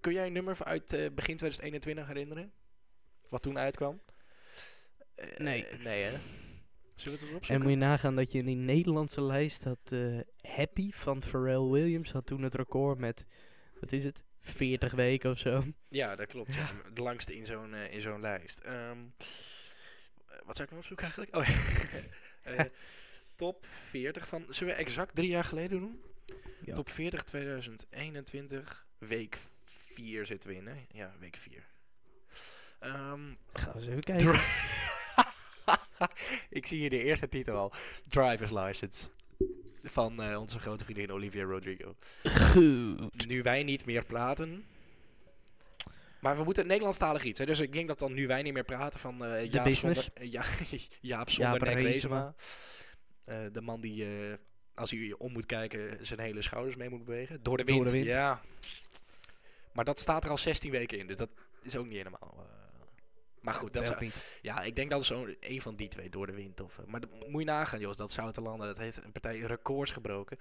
Kun 0.00 0.12
jij 0.12 0.26
een 0.26 0.32
nummer 0.32 0.64
uit 0.64 0.92
eh, 0.92 0.98
begin 1.00 1.36
2021 1.36 2.06
herinneren? 2.06 2.52
Wat 3.28 3.42
toen 3.42 3.58
uitkwam? 3.58 4.00
Eh, 5.14 5.36
Nee. 5.38 5.66
eh, 5.66 5.78
nee, 5.78 6.02
hè? 6.02 6.10
Zullen 6.10 6.18
we 6.94 7.10
het 7.10 7.12
eens 7.12 7.30
En 7.30 7.36
opzoeken? 7.36 7.62
moet 7.62 7.72
je 7.72 7.76
nagaan 7.78 8.16
dat 8.16 8.32
je 8.32 8.38
in 8.38 8.46
die 8.46 8.56
Nederlandse 8.56 9.22
lijst 9.22 9.64
had 9.64 9.92
Happy 10.42 10.90
van 10.92 11.22
Pharrell 11.22 11.60
Williams 11.70 12.10
had 12.12 12.26
toen 12.26 12.42
het 12.42 12.54
record 12.54 12.98
met, 12.98 13.24
wat 13.80 13.92
is 13.92 14.04
het, 14.04 14.22
40 14.40 14.92
weken 14.92 15.30
of 15.30 15.38
zo. 15.38 15.64
Ja, 15.88 16.16
dat 16.16 16.26
klopt. 16.26 16.54
Ja. 16.54 16.70
De 16.92 17.02
langste 17.08 17.36
in 17.36 17.46
zo'n 17.46 17.74
in 17.74 18.00
zo'n 18.00 18.20
lijst. 18.20 18.58
Eh, 18.58 18.90
wat 20.44 20.56
zou 20.56 20.62
ik 20.62 20.68
nou 20.68 20.76
opzoeken 20.76 21.04
eigenlijk? 21.06 21.36
Oh, 21.36 21.48
ja. 22.56 22.68
Top 23.36 23.66
40 23.66 24.28
van... 24.28 24.44
Zullen 24.48 24.74
we 24.74 24.80
exact 24.80 25.14
drie 25.14 25.28
jaar 25.28 25.44
geleden 25.44 25.80
doen? 25.80 26.02
Ja. 26.64 26.74
Top 26.74 26.88
40 26.88 27.22
2021, 27.24 28.86
week 28.98 29.38
4 29.98 30.26
zitten 30.26 30.50
we 30.50 30.56
in, 30.56 30.66
hè? 30.66 30.74
Ja, 30.92 31.14
week 31.20 31.36
4. 31.36 31.66
Ehm, 32.78 33.20
Gaan 33.52 33.72
we 33.72 33.78
eens 33.78 33.86
even 33.86 34.00
kijken. 34.00 34.34
ik 36.58 36.66
zie 36.66 36.78
hier 36.78 36.90
de 36.90 37.02
eerste 37.02 37.28
titel 37.28 37.56
al. 37.56 37.72
Driver's 38.08 38.50
License. 38.50 39.08
Van 39.82 40.22
eh, 40.22 40.40
onze 40.40 40.58
grote 40.58 40.84
vriendin 40.84 41.12
Olivia 41.12 41.44
Rodrigo. 41.44 41.94
Goed. 42.24 43.26
Nu 43.26 43.42
wij 43.42 43.62
niet 43.62 43.86
meer 43.86 44.04
praten. 44.04 44.64
Maar 46.20 46.36
we 46.36 46.44
moeten 46.44 46.66
Nederlandstalig 46.66 47.24
iets. 47.24 47.38
Hè? 47.38 47.46
Dus 47.46 47.60
ik 47.60 47.72
denk 47.72 47.88
dat 47.88 47.98
dan 47.98 48.14
nu 48.14 48.26
wij 48.26 48.42
niet 48.42 48.52
meer 48.52 48.64
praten 48.64 49.00
van 49.00 49.24
eh 49.24 49.50
Jaap 49.50 49.68
zonder, 49.68 50.08
eh, 50.14 50.32
ja, 50.32 50.42
Jaap 51.00 51.30
zonder 51.30 51.52
Jaap 51.52 51.60
de 53.52 53.60
man 53.60 53.80
die, 53.80 54.06
als 54.74 54.90
hij 54.90 55.14
om 55.18 55.32
moet 55.32 55.46
kijken, 55.46 56.06
zijn 56.06 56.20
hele 56.20 56.42
schouders 56.42 56.76
mee 56.76 56.88
moet 56.88 57.04
bewegen. 57.04 57.42
Door 57.42 57.56
de 57.56 57.64
Door 57.64 57.74
wind. 57.74 57.86
de 57.86 57.92
wind. 57.92 58.06
Ja. 58.06 58.40
Maar 59.78 59.86
dat 59.86 60.00
staat 60.00 60.24
er 60.24 60.30
al 60.30 60.38
16 60.38 60.70
weken 60.70 60.98
in. 60.98 61.06
Dus 61.06 61.16
dat 61.16 61.28
is 61.62 61.76
ook 61.76 61.86
niet 61.86 61.96
helemaal. 61.96 62.34
eh. 62.36 62.44
maar 63.40 63.54
goed, 63.54 63.72
dat 63.72 63.86
zou, 63.86 64.10
ja, 64.42 64.62
ik 64.62 64.76
denk 64.76 64.90
dat 64.90 65.04
zo'n 65.04 65.36
een 65.40 65.60
van 65.60 65.76
die 65.76 65.88
twee 65.88 66.10
door 66.10 66.26
de 66.26 66.32
wind. 66.32 66.60
Of, 66.60 66.78
eh, 66.78 66.84
maar 66.84 67.00
dat 67.00 67.10
moet 67.28 67.40
je 67.40 67.46
nagaan, 67.46 67.80
Jos. 67.80 67.96
Dat 67.96 68.12
zou 68.12 68.32
te 68.32 68.40
landen. 68.40 68.66
Dat 68.66 68.78
heeft 68.78 69.04
een 69.04 69.12
partij 69.12 69.38
records 69.38 69.90
gebroken. 69.90 70.38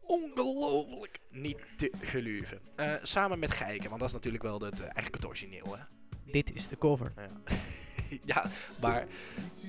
Ongelooflijk. 0.00 1.18
Niet 1.30 1.58
te 1.76 1.92
geloven. 2.00 2.60
Eh, 2.76 2.94
samen 3.02 3.38
met 3.38 3.50
Geiken, 3.50 3.88
want 3.88 4.00
dat 4.00 4.08
is 4.08 4.14
natuurlijk 4.14 4.42
wel 4.42 4.60
het, 4.60 4.80
eigenlijk 4.80 5.14
het 5.14 5.26
origineel, 5.26 5.76
hè? 5.76 5.84
Dit 6.24 6.54
is 6.54 6.68
de 6.68 6.78
cover. 6.78 7.12
Ja, 7.16 7.56
ja 8.34 8.50
maar... 8.80 9.06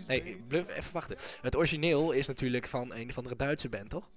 Nee, 0.08 0.44
even 0.50 0.94
wachten. 0.94 1.18
Het 1.42 1.56
origineel 1.56 2.12
is 2.12 2.28
natuurlijk 2.28 2.68
van 2.68 2.94
een 2.94 3.10
of 3.10 3.18
andere 3.18 3.36
Duitse 3.36 3.70
band, 3.70 3.90
toch? 3.90 4.10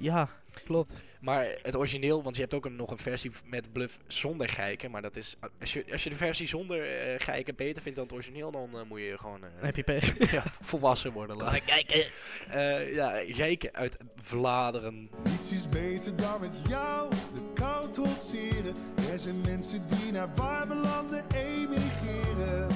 Ja, 0.00 0.28
klopt. 0.64 1.02
Maar 1.20 1.46
het 1.62 1.76
origineel, 1.76 2.22
want 2.22 2.34
je 2.34 2.40
hebt 2.42 2.54
ook 2.54 2.64
een, 2.64 2.76
nog 2.76 2.90
een 2.90 2.98
versie 2.98 3.30
met 3.44 3.72
Bluff 3.72 3.98
zonder 4.06 4.48
Geiken. 4.48 4.90
Maar 4.90 5.02
dat 5.02 5.16
is... 5.16 5.36
Als 5.60 5.72
je, 5.72 5.84
als 5.92 6.04
je 6.04 6.10
de 6.10 6.16
versie 6.16 6.48
zonder 6.48 6.82
eh 6.82 7.20
Geiken 7.20 7.56
beter 7.56 7.82
vindt 7.82 7.96
dan 7.96 8.06
het 8.06 8.14
origineel, 8.14 8.50
dan 8.50 8.78
eh, 8.78 8.82
moet 8.88 9.00
je 9.00 9.18
gewoon... 9.18 9.44
eh, 9.44 9.50
heb 9.60 9.76
je 9.76 9.82
pech. 9.82 10.30
ja, 10.32 10.42
volwassen 10.60 11.12
worden. 11.12 11.36
laten. 11.36 11.64
kijken. 11.64 12.04
Eh, 12.50 12.94
ja, 12.94 13.22
Geiken 13.26 13.74
uit 13.74 13.96
Vlaanderen. 14.16 15.10
Niets 15.24 15.52
is 15.52 15.68
beter 15.68 16.16
dan 16.16 16.40
met 16.40 16.54
jou 16.68 17.10
de 17.10 17.52
kou 17.54 17.90
trotseren. 17.90 18.74
Er 19.12 19.18
zijn 19.18 19.40
mensen 19.40 19.86
die 19.86 20.12
naar 20.12 20.34
warme 20.34 20.74
landen 20.74 21.24
emigreren. 21.34 22.68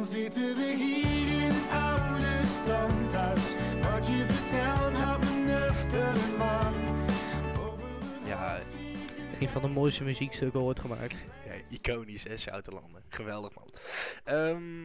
Dan 0.00 0.08
zitten 0.08 0.54
we 0.54 0.74
hier 0.76 1.42
in 1.44 1.50
het 1.52 1.70
oude 1.70 2.46
standhuis. 2.62 3.38
Wat 3.82 4.06
je 4.06 4.26
vertelt 4.26 5.20
me 5.20 5.30
nuchter 5.36 6.36
man. 6.38 6.74
Ja, 8.26 8.60
Een 9.40 9.48
van 9.48 9.62
de 9.62 9.68
mooiste 9.68 10.04
muziekstukken 10.04 10.60
ooit 10.60 10.80
gemaakt. 10.80 11.16
Ja, 11.46 11.52
iconisch, 11.68 12.24
hè, 12.24 12.36
Zoutelanden. 12.36 13.02
Geweldig, 13.08 13.54
man. 13.54 13.68
Ehm, 14.24 14.82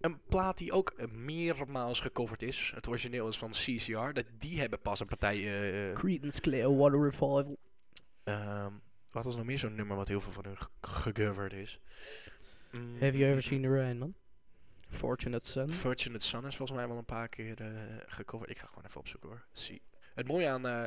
een 0.00 0.20
plaat 0.28 0.58
die 0.58 0.72
ook 0.72 0.94
meermaals 1.12 2.00
gecoverd 2.00 2.42
is. 2.42 2.72
Het 2.74 2.88
origineel 2.88 3.28
is 3.28 3.38
van 3.38 3.50
CCR. 3.50 4.12
Dat, 4.12 4.24
die 4.38 4.60
hebben 4.60 4.80
pas 4.80 5.00
een 5.00 5.06
partij... 5.06 5.36
eh, 5.36 5.94
Creedence 5.94 6.40
Clearwater 6.40 7.02
Revival. 7.02 7.56
ehm, 8.24 8.72
wat 9.10 9.24
was 9.24 9.36
nog 9.36 9.44
meer 9.44 9.58
zo'n 9.58 9.74
nummer 9.74 9.96
wat 9.96 10.08
heel 10.08 10.20
veel 10.20 10.32
van 10.32 10.44
hun 10.44 10.58
ge- 10.58 10.68
gecoverd 10.80 11.52
is? 11.52 11.80
Mm, 12.70 13.00
Have 13.00 13.16
you 13.18 13.24
ever 13.30 13.34
mm, 13.36 13.42
seen 13.42 13.62
the 13.62 13.68
rain, 13.68 13.98
man? 13.98 14.14
Fortunate 14.90 15.48
Son. 15.48 15.72
Fortunate 15.72 16.24
Son 16.24 16.46
is 16.46 16.56
volgens 16.56 16.78
mij 16.78 16.88
wel 16.88 16.96
een 16.98 17.04
paar 17.04 17.28
keer 17.28 17.60
eh, 17.60 17.68
gecoverd. 18.06 18.50
Ik 18.50 18.58
ga 18.58 18.66
gewoon 18.66 18.84
even 18.84 19.00
opzoeken 19.00 19.28
hoor. 19.28 19.44
Het 20.14 20.26
mooie 20.26 20.48
aan, 20.48 20.66
eh, 20.66 20.84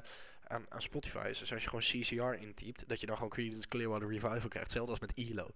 aan, 0.48 0.66
aan 0.70 0.82
Spotify 0.82 1.28
is, 1.30 1.42
is 1.42 1.54
als 1.54 1.64
je 1.64 1.70
gewoon 1.70 1.84
CCR 1.84 2.44
intypt, 2.44 2.88
dat 2.90 3.00
je 3.00 3.06
dan 3.06 3.16
gewoon 3.16 3.30
Creedence 3.32 3.68
Clearwater 3.68 4.08
Revival 4.08 4.30
krijgt. 4.30 4.54
Hetzelfde 4.54 4.92
als 4.92 5.00
met 5.00 5.14
ELO. 5.16 5.48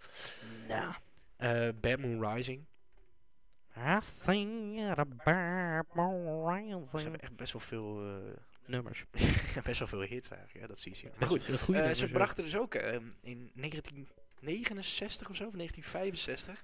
Nou. 0.67 0.93
Eh 1.37 1.69
Bad 1.81 1.99
Moon 1.99 2.33
Rising. 2.33 2.65
I 3.77 3.97
sing 4.01 4.81
at 4.89 4.97
a 4.99 5.05
bar 5.05 5.85
Ze 5.93 6.51
rising. 6.51 7.01
hebben 7.01 7.21
echt 7.21 7.35
best 7.35 7.51
wel 7.53 7.61
veel, 7.61 8.21
Nummers. 8.65 9.05
best 9.63 9.79
wel 9.79 9.87
veel 9.87 10.01
hits 10.01 10.29
eigenlijk, 10.29 10.61
ja, 10.61 10.67
dat 10.67 10.79
CCR. 10.79 11.05
Maar 11.05 11.15
Maar 11.19 11.27
goed, 11.27 11.59
goede 11.61 11.95
ze 11.95 12.07
brachten 12.07 12.43
dus 12.43 12.57
ook 12.57 12.75
in 13.21 13.51
1969 14.45 15.29
of 15.29 15.35
zo, 15.35 15.45
of 15.45 15.53
1965, 15.53 16.63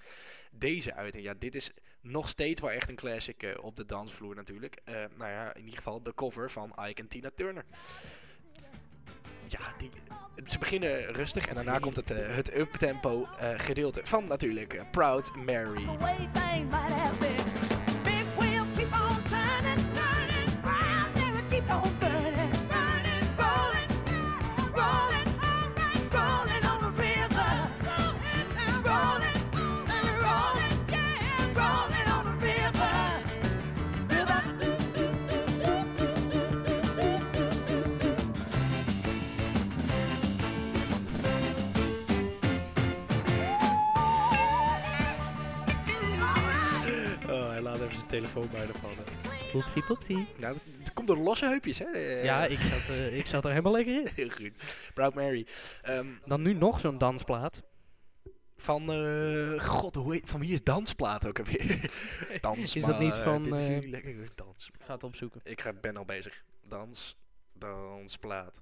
deze 0.52 0.94
uit. 0.94 1.16
En 1.16 1.22
ja, 1.22 1.34
dit 1.34 1.56
is 1.56 1.72
nog 2.02 2.30
steeds 2.30 2.62
wel 2.62 2.72
echt 2.72 2.90
een 2.90 2.96
classic 2.96 3.44
eh, 3.44 3.64
op 3.64 3.76
de 3.76 3.86
dansvloer 3.86 4.36
natuurlijk. 4.36 4.82
Eh, 4.84 4.96
nou 4.96 5.32
ja, 5.32 5.54
in 5.54 5.64
ieder 5.64 5.78
geval 5.78 6.04
de 6.04 6.14
cover 6.14 6.52
van 6.52 6.76
Ike 6.88 7.02
en 7.02 7.08
Tina 7.08 7.30
Turner. 7.36 7.66
Ja, 9.48 9.60
die, 9.78 9.92
ze 10.48 10.58
beginnen 10.58 11.14
rustig 11.14 11.48
en 11.48 11.56
daarna 11.56 11.80
komt 11.80 11.96
het, 11.96 12.12
eh, 12.12 12.36
het 12.36 12.58
uptempo 12.58 13.28
gedeelte 13.58 14.02
van 14.04 14.28
natuurlijk 14.28 14.84
Proud 14.92 15.36
Mary. 15.36 15.86
Telefoon 48.12 48.48
bijna 48.52 48.72
vallen. 48.74 48.98
Poepsie 49.52 49.84
poepsie. 49.84 50.16
Nou, 50.16 50.54
dat, 50.54 50.62
dat 50.80 50.94
komt 50.94 51.08
door 51.08 51.16
de 51.16 51.22
losse 51.22 51.46
heupjes, 51.46 51.80
hè? 51.80 51.86
eh, 51.86 52.24
Ja, 52.24 52.46
ik 52.46 52.60
zat, 52.60 52.90
eh, 52.90 53.18
ik 53.18 53.26
zat 53.26 53.44
er 53.44 53.50
helemaal 53.50 53.72
lekker 53.72 53.96
in. 54.00 54.08
Heel 54.16 54.30
goed. 54.40 54.76
Proud 54.94 55.14
Mary. 55.14 55.48
Ehm, 55.82 56.06
Dan 56.26 56.42
nu 56.42 56.54
nog 56.54 56.80
zo'n 56.80 56.98
dansplaat. 56.98 57.62
van, 58.58 58.92
eh, 58.92 59.60
god, 59.60 59.96
hoe 59.96 60.14
heet, 60.14 60.30
van 60.30 60.40
wie 60.40 60.54
is 60.54 60.64
Dansplaat 60.64 61.28
ook 61.28 61.40
alweer? 61.40 61.68
Dansplaat. 62.42 62.76
Is 62.76 62.84
dat 62.84 63.00
niet 63.00 63.16
van, 63.16 63.44
Dit 63.44 63.54
is 63.56 63.68
eh, 63.68 63.76
een 63.76 63.90
lekkere 63.90 64.28
dans. 64.36 64.70
Ik 64.74 64.84
ga 64.86 64.94
het 64.94 65.04
opzoeken. 65.04 65.42
Ik 65.44 65.62
ga, 65.62 65.74
ben 65.74 65.98
al 65.98 66.06
bezig. 66.06 66.44
Dans, 66.68 67.18
dansplaat. 67.54 68.62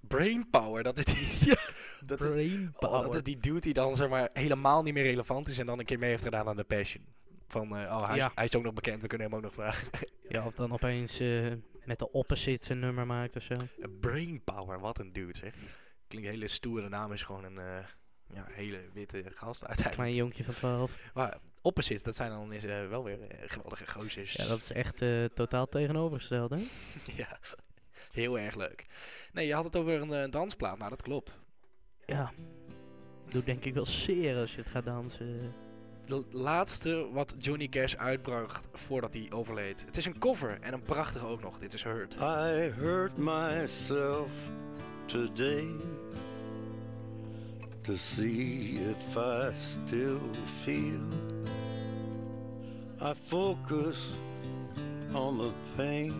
Brainpower, 0.00 0.82
dat 0.82 0.98
is 0.98 1.04
die... 1.04 1.54
dat, 2.04 2.22
is, 2.22 2.30
Brain 2.30 2.74
oh, 2.78 3.02
dat 3.02 3.14
is 3.14 3.22
die 3.22 3.38
dude 3.38 3.60
die 3.60 3.72
dan 3.72 3.96
zeg 3.96 4.08
maar 4.08 4.30
helemaal 4.32 4.82
niet 4.82 4.94
meer 4.94 5.02
relevant 5.02 5.48
is 5.48 5.58
en 5.58 5.66
dan 5.66 5.78
een 5.78 5.84
keer 5.84 5.98
mee 5.98 6.10
heeft 6.10 6.22
gedaan 6.22 6.48
aan 6.48 6.56
The 6.56 6.64
Passion. 6.64 7.04
Van, 7.52 7.76
eh, 7.76 7.96
oh, 7.96 8.06
hij, 8.08 8.16
Ja. 8.16 8.26
is, 8.26 8.32
hij 8.34 8.44
is 8.44 8.56
ook 8.56 8.62
nog 8.62 8.72
bekend, 8.74 9.02
we 9.02 9.08
kunnen 9.08 9.26
hem 9.26 9.36
ook 9.36 9.42
nog 9.42 9.52
vragen. 9.52 9.88
Ja, 10.28 10.46
of 10.46 10.54
dan 10.54 10.72
opeens 10.72 11.18
eh, 11.20 11.52
met 11.84 11.98
de 11.98 12.10
opposites 12.12 12.68
een 12.68 12.78
nummer 12.78 13.06
maakt 13.06 13.36
of 13.36 13.42
zo. 13.42 13.54
Brainpower, 14.00 14.80
wat 14.80 14.98
een 14.98 15.12
dude 15.12 15.38
zeg. 15.38 15.54
Klinkt 16.06 16.28
een 16.28 16.34
hele 16.34 16.48
stoere 16.48 16.88
naam, 16.88 17.12
is 17.12 17.22
gewoon 17.22 17.44
een 17.44 17.58
eh, 17.58 17.84
ja, 18.34 18.46
hele 18.50 18.80
witte 18.92 19.22
gast 19.24 19.66
uiteindelijk. 19.66 19.94
Klein 19.94 20.14
jonkje 20.14 20.44
van 20.44 20.54
12. 20.54 20.92
Maar 21.14 21.38
opposites, 21.62 22.02
dat 22.02 22.16
zijn 22.16 22.30
dan 22.30 22.52
is, 22.52 22.64
wel 22.64 23.04
weer 23.04 23.18
geweldige 23.46 23.86
gozers. 23.86 24.32
Ja, 24.32 24.46
dat 24.46 24.58
is 24.60 24.72
echt 24.72 25.04
totaal 25.34 25.68
tegenovergesteld, 25.68 26.50
hè? 26.50 26.56
ja, 27.22 27.38
heel 28.12 28.38
erg 28.38 28.54
leuk. 28.54 28.86
Nee, 29.32 29.46
je 29.46 29.54
had 29.54 29.64
het 29.64 29.76
over 29.76 30.12
een 30.12 30.30
dansplaat. 30.30 30.78
Nou, 30.78 30.90
dat 30.90 31.02
klopt. 31.02 31.38
Ja. 32.04 32.32
Doet 33.28 33.46
denk 33.46 33.64
ik 33.64 33.74
wel 33.74 33.86
zeer 33.86 34.36
als 34.36 34.54
je 34.54 34.60
het 34.60 34.70
gaat 34.70 34.84
dansen. 34.84 35.52
De 36.06 36.24
laatste 36.30 37.08
wat 37.12 37.34
Johnny 37.38 37.68
Cash 37.68 37.94
uitbracht 37.94 38.68
voordat 38.72 39.14
hij 39.14 39.26
overleed. 39.30 39.84
Het 39.86 39.96
is 39.96 40.06
een 40.06 40.18
cover 40.18 40.58
en 40.60 40.72
een 40.72 40.82
prachtige 40.82 41.26
ook 41.26 41.42
nog. 41.42 41.58
Dit 41.58 41.72
is 41.72 41.82
Hurt. 41.82 42.14
I 42.14 42.70
hurt 42.80 43.16
myself 43.16 44.28
today 45.06 45.66
to 47.82 47.94
see 47.94 48.78
if 48.90 49.16
I 49.16 49.50
still 49.52 50.20
feel. 50.62 51.00
I 53.00 53.14
focus 53.26 54.10
on 55.14 55.38
the 55.38 55.50
pain, 55.76 56.14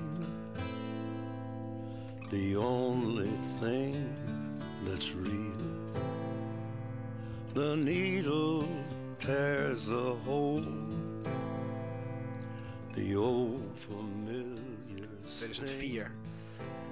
the 2.30 2.56
only 2.58 3.30
thing 3.60 3.94
that's 4.84 5.12
real. 5.12 5.52
The 7.52 7.76
needle 7.76 8.64
tears 9.26 9.88
a 9.88 10.14
hole, 10.24 10.62
the 12.92 13.18
old 13.18 13.60
familiar. 13.78 15.08
2004. 15.36 16.10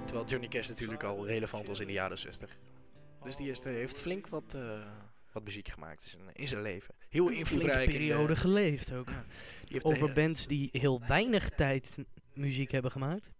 Terwijl 0.05 0.27
Johnny 0.29 0.49
Cash 0.49 0.69
natuurlijk 0.69 1.03
al 1.03 1.27
relevant 1.27 1.67
was 1.67 1.81
in 1.81 1.87
de 1.87 1.93
jaren 1.93 2.19
60. 2.19 2.57
Dus 3.25 3.37
die 3.37 3.47
heeft, 3.47 3.65
heeft 3.65 3.99
flink 3.99 4.29
wat, 4.29 4.55
eh, 4.55 4.81
wat 5.33 5.45
muziek 5.45 5.69
gemaakt 5.69 6.03
in 6.03 6.09
zijn, 6.11 6.23
in 6.33 6.49
zijn 6.49 6.63
leven. 6.63 6.95
Heel 7.09 7.29
invloedrijk. 7.29 7.85
in 7.85 7.91
de- 7.93 7.97
periode 7.99 8.37
geleefd 8.37 8.93
ook. 8.93 9.07
die 9.07 9.15
heeft 9.69 9.85
Over 9.85 10.09
eh, 10.09 10.15
bands 10.15 10.47
die 10.47 10.69
heel 10.73 11.01
weinig 11.09 11.51
tijd 11.51 11.97
muziek 12.35 12.71
hebben 12.71 12.91
gemaakt. 12.91 13.31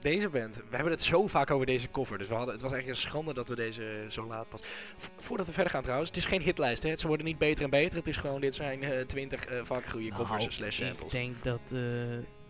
Deze 0.00 0.28
band, 0.28 0.56
we 0.56 0.62
hebben 0.74 0.92
het 0.92 1.02
zo 1.02 1.26
vaak 1.26 1.50
over 1.50 1.66
deze 1.66 1.90
cover. 1.90 2.18
Dus 2.18 2.28
we 2.28 2.34
hadden, 2.34 2.52
het 2.52 2.62
was 2.62 2.72
eigenlijk 2.72 3.02
een 3.02 3.08
schande 3.08 3.34
dat 3.34 3.48
we 3.48 3.54
deze 3.56 4.04
zo 4.08 4.26
laat 4.26 4.48
pas. 4.48 4.60
Vo- 4.96 5.10
voordat 5.18 5.46
we 5.46 5.52
verder 5.52 5.72
gaan 5.72 5.82
trouwens, 5.82 6.08
het 6.08 6.18
is 6.18 6.26
geen 6.26 6.40
hitlijst. 6.40 6.82
Hè? 6.82 6.96
Ze 6.96 7.06
worden 7.06 7.26
niet 7.26 7.38
beter 7.38 7.64
en 7.64 7.70
beter. 7.70 7.98
Het 7.98 8.08
is 8.08 8.16
gewoon, 8.16 8.40
dit 8.40 8.54
zijn 8.54 8.82
eh, 8.82 9.00
twintig 9.00 9.44
eh 9.44 9.60
vaak 9.62 9.86
goede 9.86 10.08
covers 10.08 10.28
Nou, 10.44 10.50
slash 10.52 10.80
ik 10.80 10.86
samples. 10.86 11.12
denk 11.12 11.42
dat 11.42 11.60
eh, 11.64 11.70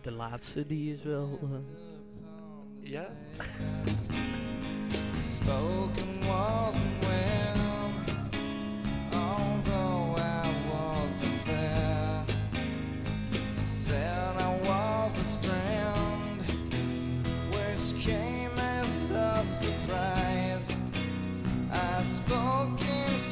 de 0.01 0.11
laatste 0.11 0.65
die 0.65 0.93
is 0.93 1.03
wel... 1.03 1.39
eh, 1.43 2.89
Ja? 2.91 3.09
Spoken 5.23 6.19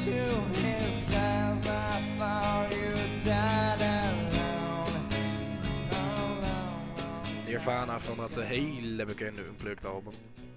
spoke 0.00 0.14
into 0.14 0.60
his 0.60 1.10
eyes, 1.12 1.66
I 1.66 2.00
thought 2.18 2.74
you 2.74 2.94
died 3.20 3.80
alone. 3.80 5.06
alone. 5.90 7.44
Nirvana 7.46 8.00
van 8.00 8.16
dat 8.16 8.36
eh, 8.36 8.46
hele 8.46 9.04
bekende 9.04 9.42
Unplugged 9.44 9.84
album. 9.84 10.12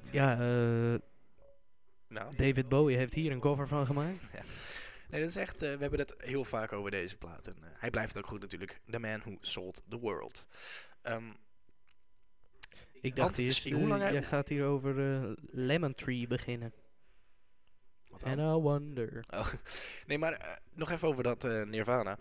ja, 0.09 0.31
eh, 0.33 0.99
Nou, 2.07 2.35
David 2.35 2.69
Bowie 2.69 2.97
heeft 2.97 3.13
hier 3.13 3.31
een 3.31 3.39
cover 3.39 3.67
van 3.67 3.85
gemaakt. 3.85 4.21
nee, 5.09 5.19
dat 5.21 5.29
is 5.29 5.35
echt, 5.35 5.61
eh, 5.61 5.73
we 5.73 5.81
hebben 5.81 5.99
het 5.99 6.15
heel 6.17 6.43
vaak 6.45 6.73
over 6.73 6.91
deze 6.91 7.17
plaat. 7.17 7.47
En 7.47 7.55
hij 7.77 7.89
blijft 7.89 8.17
ook 8.17 8.27
goed 8.27 8.41
natuurlijk. 8.41 8.81
The 8.89 8.99
Man 8.99 9.19
Who 9.19 9.37
Sold 9.41 9.83
the 9.89 9.99
World. 9.99 10.45
Ehm, 11.01 11.23
Ik 13.01 13.15
dacht 13.15 13.37
eerst, 13.37 13.69
hoe 13.69 13.87
lang 13.87 14.01
hij- 14.01 14.23
gaat 14.23 14.47
hier 14.47 14.65
over 14.65 14.95
Lemon 15.51 15.95
Tree 15.95 16.27
beginnen. 16.27 16.73
Wat 18.13 18.21
dan? 18.21 18.39
And 18.39 18.59
I 18.59 18.61
wonder. 18.61 19.25
Oh, 19.29 19.47
nee, 20.07 20.17
maar 20.17 20.33
eh, 20.33 20.51
nog 20.73 20.91
even 20.91 21.07
over 21.07 21.23
dat 21.23 21.43
eh, 21.43 21.63
Nirvana. 21.63 22.17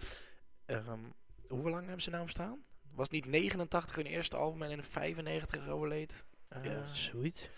Ehm, 0.66 1.00
hoe 1.48 1.70
lang 1.70 1.84
hebben 1.84 2.02
ze 2.02 2.10
nou 2.10 2.24
bestaan? 2.24 2.64
Was 2.94 3.08
niet 3.08 3.26
89 3.26 3.94
hun 3.94 4.06
eerste 4.06 4.36
album 4.36 4.62
en 4.62 4.70
in 4.70 4.82
95 4.82 5.68
overleed? 5.68 6.24
Eh, 6.48 6.64
ja, 6.64 6.86
zoiets. 6.86 7.48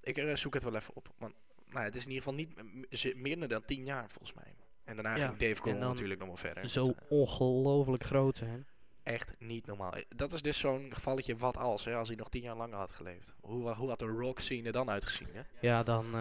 ik 0.00 0.36
zoek 0.36 0.54
het 0.54 0.62
wel 0.62 0.74
even 0.74 0.94
op. 0.94 1.08
Want 1.18 1.34
nou, 1.68 1.84
het 1.84 1.94
is 1.94 2.04
in 2.06 2.10
ieder 2.12 2.22
geval 2.24 2.38
niet 2.38 3.16
meer 3.16 3.48
dan 3.48 3.64
10 3.64 3.84
jaar 3.84 4.08
volgens 4.10 4.32
mij. 4.34 4.54
En 4.84 4.94
daarna 4.94 5.16
Ja, 5.16 5.26
ging 5.26 5.38
Dave 5.38 5.52
en 5.52 5.56
Grohl 5.56 5.78
natuurlijk 5.78 6.18
nog 6.18 6.28
wel 6.28 6.36
verder. 6.36 6.68
Zo 6.68 6.84
Met, 6.84 6.96
ongelooflijk 7.08 8.04
groot 8.04 8.36
zijn. 8.36 8.66
echt 9.02 9.34
niet 9.38 9.66
normaal. 9.66 9.94
Dat 10.08 10.32
is 10.32 10.42
dus 10.42 10.58
zo'n 10.58 10.94
gevalletje 10.94 11.36
wat 11.36 11.56
als, 11.56 11.84
hè, 11.84 11.94
als 11.94 12.08
hij 12.08 12.16
nog 12.16 12.28
tien 12.28 12.42
jaar 12.42 12.56
langer 12.56 12.76
had 12.76 12.92
geleefd. 12.92 13.34
Hoe, 13.40 13.74
hoe 13.74 13.88
had 13.88 13.98
de 13.98 14.06
rock 14.06 14.40
scene 14.40 14.66
er 14.66 14.72
dan 14.72 14.90
uitgezien, 14.90 15.28
hè? 15.32 15.42
Ja, 15.60 15.82
dan 15.82 16.14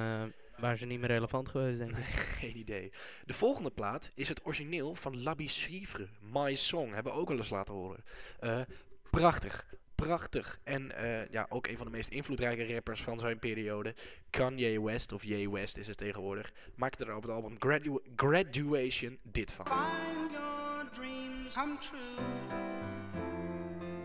waren 0.61 0.77
ze 0.77 0.85
niet 0.85 0.99
meer 0.99 1.09
relevant 1.09 1.49
geweest, 1.49 1.77
denk 1.77 1.97
ik. 1.97 2.05
Geen 2.39 2.57
idee. 2.57 2.91
De 3.25 3.33
volgende 3.33 3.71
plaat 3.71 4.11
is 4.15 4.29
het 4.29 4.45
origineel 4.45 4.95
van 4.95 5.35
Suivre. 5.37 6.07
My 6.19 6.55
Song. 6.55 6.93
Hebben 6.93 7.13
we 7.13 7.19
ook 7.19 7.29
al 7.29 7.37
eens 7.37 7.49
laten 7.49 7.73
horen. 7.73 8.03
Eh, 8.39 8.61
prachtig. 9.09 9.65
Prachtig. 9.95 10.59
En 10.63 10.95
eh, 10.95 11.29
ja, 11.29 11.45
ook 11.49 11.67
een 11.67 11.77
van 11.77 11.85
de 11.85 11.91
meest 11.91 12.09
invloedrijke 12.09 12.73
rappers 12.73 13.01
van 13.01 13.19
zijn 13.19 13.39
periode. 13.39 13.95
Kanye 14.29 14.81
West, 14.81 15.11
of 15.11 15.23
Ye 15.23 15.49
West 15.49 15.77
is 15.77 15.87
het 15.87 15.97
tegenwoordig. 15.97 16.51
Maakte 16.75 17.05
er 17.05 17.15
op 17.15 17.21
het 17.21 17.31
album 17.31 17.55
Gradu- 17.59 18.01
Graduation 18.15 19.17
dit 19.23 19.53
van. 19.53 19.65
Find 19.65 20.31
your 20.31 20.89
dreams 20.93 21.53
come 21.53 21.77
true. 21.77 22.25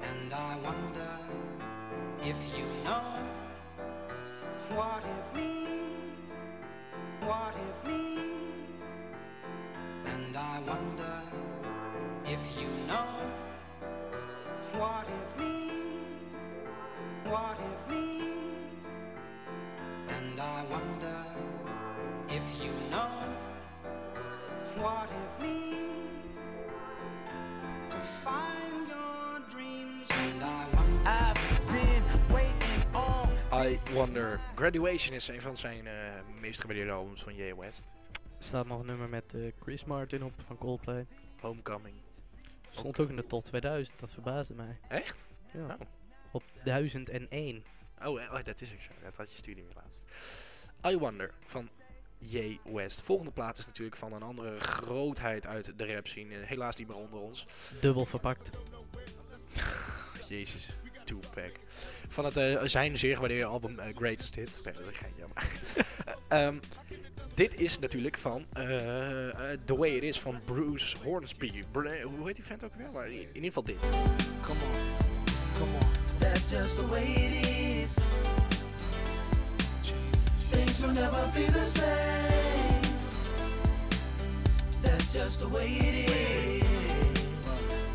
And 0.00 0.32
I 0.32 0.54
wonder 0.62 1.18
if 2.22 2.36
you 2.56 2.82
know 2.82 3.02
what 4.76 5.02
it 5.04 5.34
means, 5.34 5.45
what 7.26 7.54
it 7.56 7.88
means. 7.88 8.82
And 10.06 10.36
I 10.36 10.60
wonder 10.60 11.15
Wonder. 33.96 34.40
Graduation 34.54 35.14
is 35.14 35.28
een 35.28 35.40
van 35.40 35.56
zijn 35.56 35.86
eh, 35.86 35.94
meest 36.40 36.60
gewaardeerde 36.60 36.92
albums 36.92 37.22
van 37.22 37.34
Ye 37.34 37.56
West. 37.56 37.84
Er 38.38 38.44
staat 38.44 38.66
nog 38.66 38.80
een 38.80 38.86
nummer 38.86 39.08
met 39.08 39.34
eh, 39.34 39.52
Chris 39.60 39.84
Martin 39.84 40.24
op 40.24 40.32
van 40.46 40.58
Coldplay. 40.58 41.06
Homecoming. 41.40 41.94
Stond 42.70 42.98
ook 42.98 43.08
in 43.08 43.16
de 43.16 43.26
top 43.26 43.44
2000, 43.44 43.98
dat 43.98 44.12
verbaasde 44.12 44.54
mij. 44.54 44.78
Echt? 44.88 45.24
Ja. 45.52 45.64
Oh. 45.64 45.86
Op 46.32 46.42
1001. 46.64 47.64
Oh, 48.04 48.22
eh, 48.22 48.32
oh, 48.32 48.44
dat 48.44 48.60
is 48.60 48.72
ook 48.72 48.80
zo. 48.80 48.90
Dat 49.02 49.16
had 49.16 49.32
je 49.32 49.38
studie 49.38 49.64
meer 49.64 49.74
laatst. 49.74 50.02
I 50.86 50.98
Wonder 50.98 51.34
van 51.46 51.68
Ye 52.18 52.58
West. 52.64 53.02
Volgende 53.02 53.32
plaat 53.32 53.58
is 53.58 53.66
natuurlijk 53.66 53.96
van 53.96 54.12
een 54.12 54.22
andere 54.22 54.60
grootheid 54.60 55.46
uit 55.46 55.78
de 55.78 55.94
rap 55.94 56.06
scene. 56.06 56.34
Helaas 56.34 56.76
niet 56.76 56.88
meer 56.88 56.96
onder 56.96 57.20
ons. 57.20 57.46
Dubbel 57.80 58.06
verpakt. 58.06 58.50
Jezus, 60.28 60.76
Tupac. 61.06 61.52
Van 62.08 62.24
het 62.24 62.36
eh, 62.36 62.56
zijn 62.64 62.98
zeer 62.98 63.14
gewaardeerde 63.14 63.44
album 63.44 63.78
eh, 63.78 63.96
Greatest 63.96 64.34
Hits. 64.34 64.54
Nee, 64.64 64.74
dat 64.74 64.82
is 64.82 64.88
een 64.88 64.94
geintje. 64.94 65.22
maar- 65.34 65.50
Ehm, 66.46 66.54
dit 67.34 67.54
is 67.60 67.78
natuurlijk 67.78 68.18
van 68.18 68.44
eh, 68.52 68.64
The 69.64 69.76
Way 69.76 69.88
It 69.90 70.02
Is 70.02 70.20
van 70.20 70.40
Bruce 70.44 70.96
Hornsby. 71.02 71.64
Br- 71.70 72.02
hoe 72.02 72.26
heet 72.26 72.36
die 72.36 72.44
vent 72.44 72.64
ook 72.64 72.74
weer? 72.74 72.90
Maar 72.92 73.06
in, 73.06 73.12
in 73.12 73.20
ieder 73.34 73.42
geval 73.44 73.62
dit. 73.64 73.76
Come 74.40 74.60
on, 74.60 74.70
come 75.58 75.70
on. 75.80 75.86
That's 76.18 76.50
just 76.52 76.76
the 76.76 76.86
way 76.86 77.02
it 77.04 77.46
is. 77.46 77.94
Things 80.50 80.80
will 80.80 80.92
never 80.92 81.30
be 81.34 81.44
the 81.52 81.62
same. 81.62 82.80
That's 84.82 85.12
just 85.12 85.38
the 85.38 85.48
way 85.48 85.66
it 85.66 86.10
is. 86.10 86.62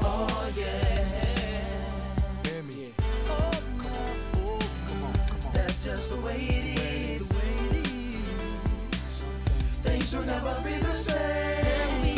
Oh 0.01 0.47
yeah. 0.55 1.00
Come. 5.83 5.93
That's 5.93 6.07
just 6.07 6.09
the 6.09 6.25
way 6.25 6.35
it 6.35 6.79
is. 6.79 7.31
Things 9.83 10.15
will 10.15 10.23
never 10.23 10.55
be 10.63 10.77
the 10.77 10.93
same. 10.93 12.15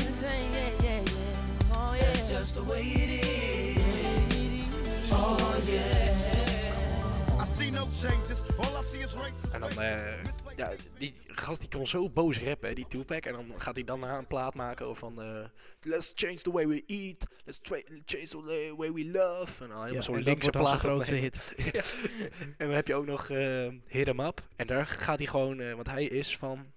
That's 1.99 2.29
just 2.29 2.55
the 2.55 2.63
way 2.63 2.81
it 2.81 3.25
is. 3.25 5.11
Oh 5.11 5.61
yeah. 5.67 7.39
I 7.39 7.45
see 7.45 7.71
no 7.71 7.87
changes. 8.01 8.43
All 8.59 8.77
I 8.77 8.83
see 8.83 8.99
is 8.99 9.15
racist. 9.15 9.53
En 9.53 9.61
dan, 9.61 9.79
eh, 9.79 10.42
ja, 10.55 10.71
die 10.97 11.13
gast 11.27 11.59
die 11.59 11.69
kon 11.69 11.87
zo 11.87 12.09
boos 12.09 12.39
rappen, 12.39 12.75
die 12.75 12.87
Tupac. 12.87 13.25
En 13.25 13.33
dan 13.33 13.53
gaat 13.57 13.75
hij 13.75 13.83
dan 13.83 14.03
een 14.03 14.27
plaat 14.27 14.53
maken 14.53 14.85
over 14.85 14.99
van... 14.99 15.21
eh, 15.21 15.45
let's 15.81 16.11
change 16.15 16.35
the 16.35 16.51
way 16.51 16.67
we 16.67 16.83
eat. 16.85 17.27
Let's 17.45 17.59
change 18.05 18.27
the 18.27 18.73
way 18.77 18.91
we 18.93 19.05
love. 19.05 19.63
En 19.63 19.69
dan 19.69 19.77
helemaal 19.77 19.93
Ja, 19.93 20.01
zo'n 20.01 20.21
linkse 20.21 20.49
plaat. 20.49 20.79
grootste 20.79 21.15
hit. 21.15 21.55
en 22.57 22.67
dan 22.67 22.69
heb 22.75 22.87
je 22.87 22.95
ook 22.95 23.05
nog 23.05 23.29
eh 23.29 23.67
Hit 23.87 24.07
'em 24.07 24.19
Up. 24.19 24.41
En 24.55 24.67
daar 24.67 24.85
gaat 24.85 25.17
hij 25.17 25.27
gewoon... 25.27 25.59
eh, 25.59 25.73
want 25.73 25.87
hij 25.87 26.03
is 26.03 26.37
van 26.37 26.71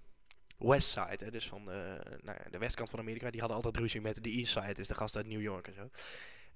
Westside. 0.59 1.25
Hè, 1.25 1.31
dus 1.31 1.47
van 1.49 1.71
eh, 1.71 1.77
nou 2.23 2.39
ja, 2.45 2.51
de 2.51 2.59
westkant 2.59 2.91
van 2.91 2.99
Amerika. 2.99 3.31
Die 3.31 3.41
hadden 3.41 3.57
altijd 3.59 3.77
ruzie 3.77 4.01
met 4.01 4.25
de 4.25 4.31
Eastside. 4.31 4.75
Dus 4.75 4.89
de 4.89 4.95
gast 4.95 5.17
uit 5.17 5.27
New 5.27 5.41
York 5.43 5.67
en 5.67 5.75
zo. 5.75 5.91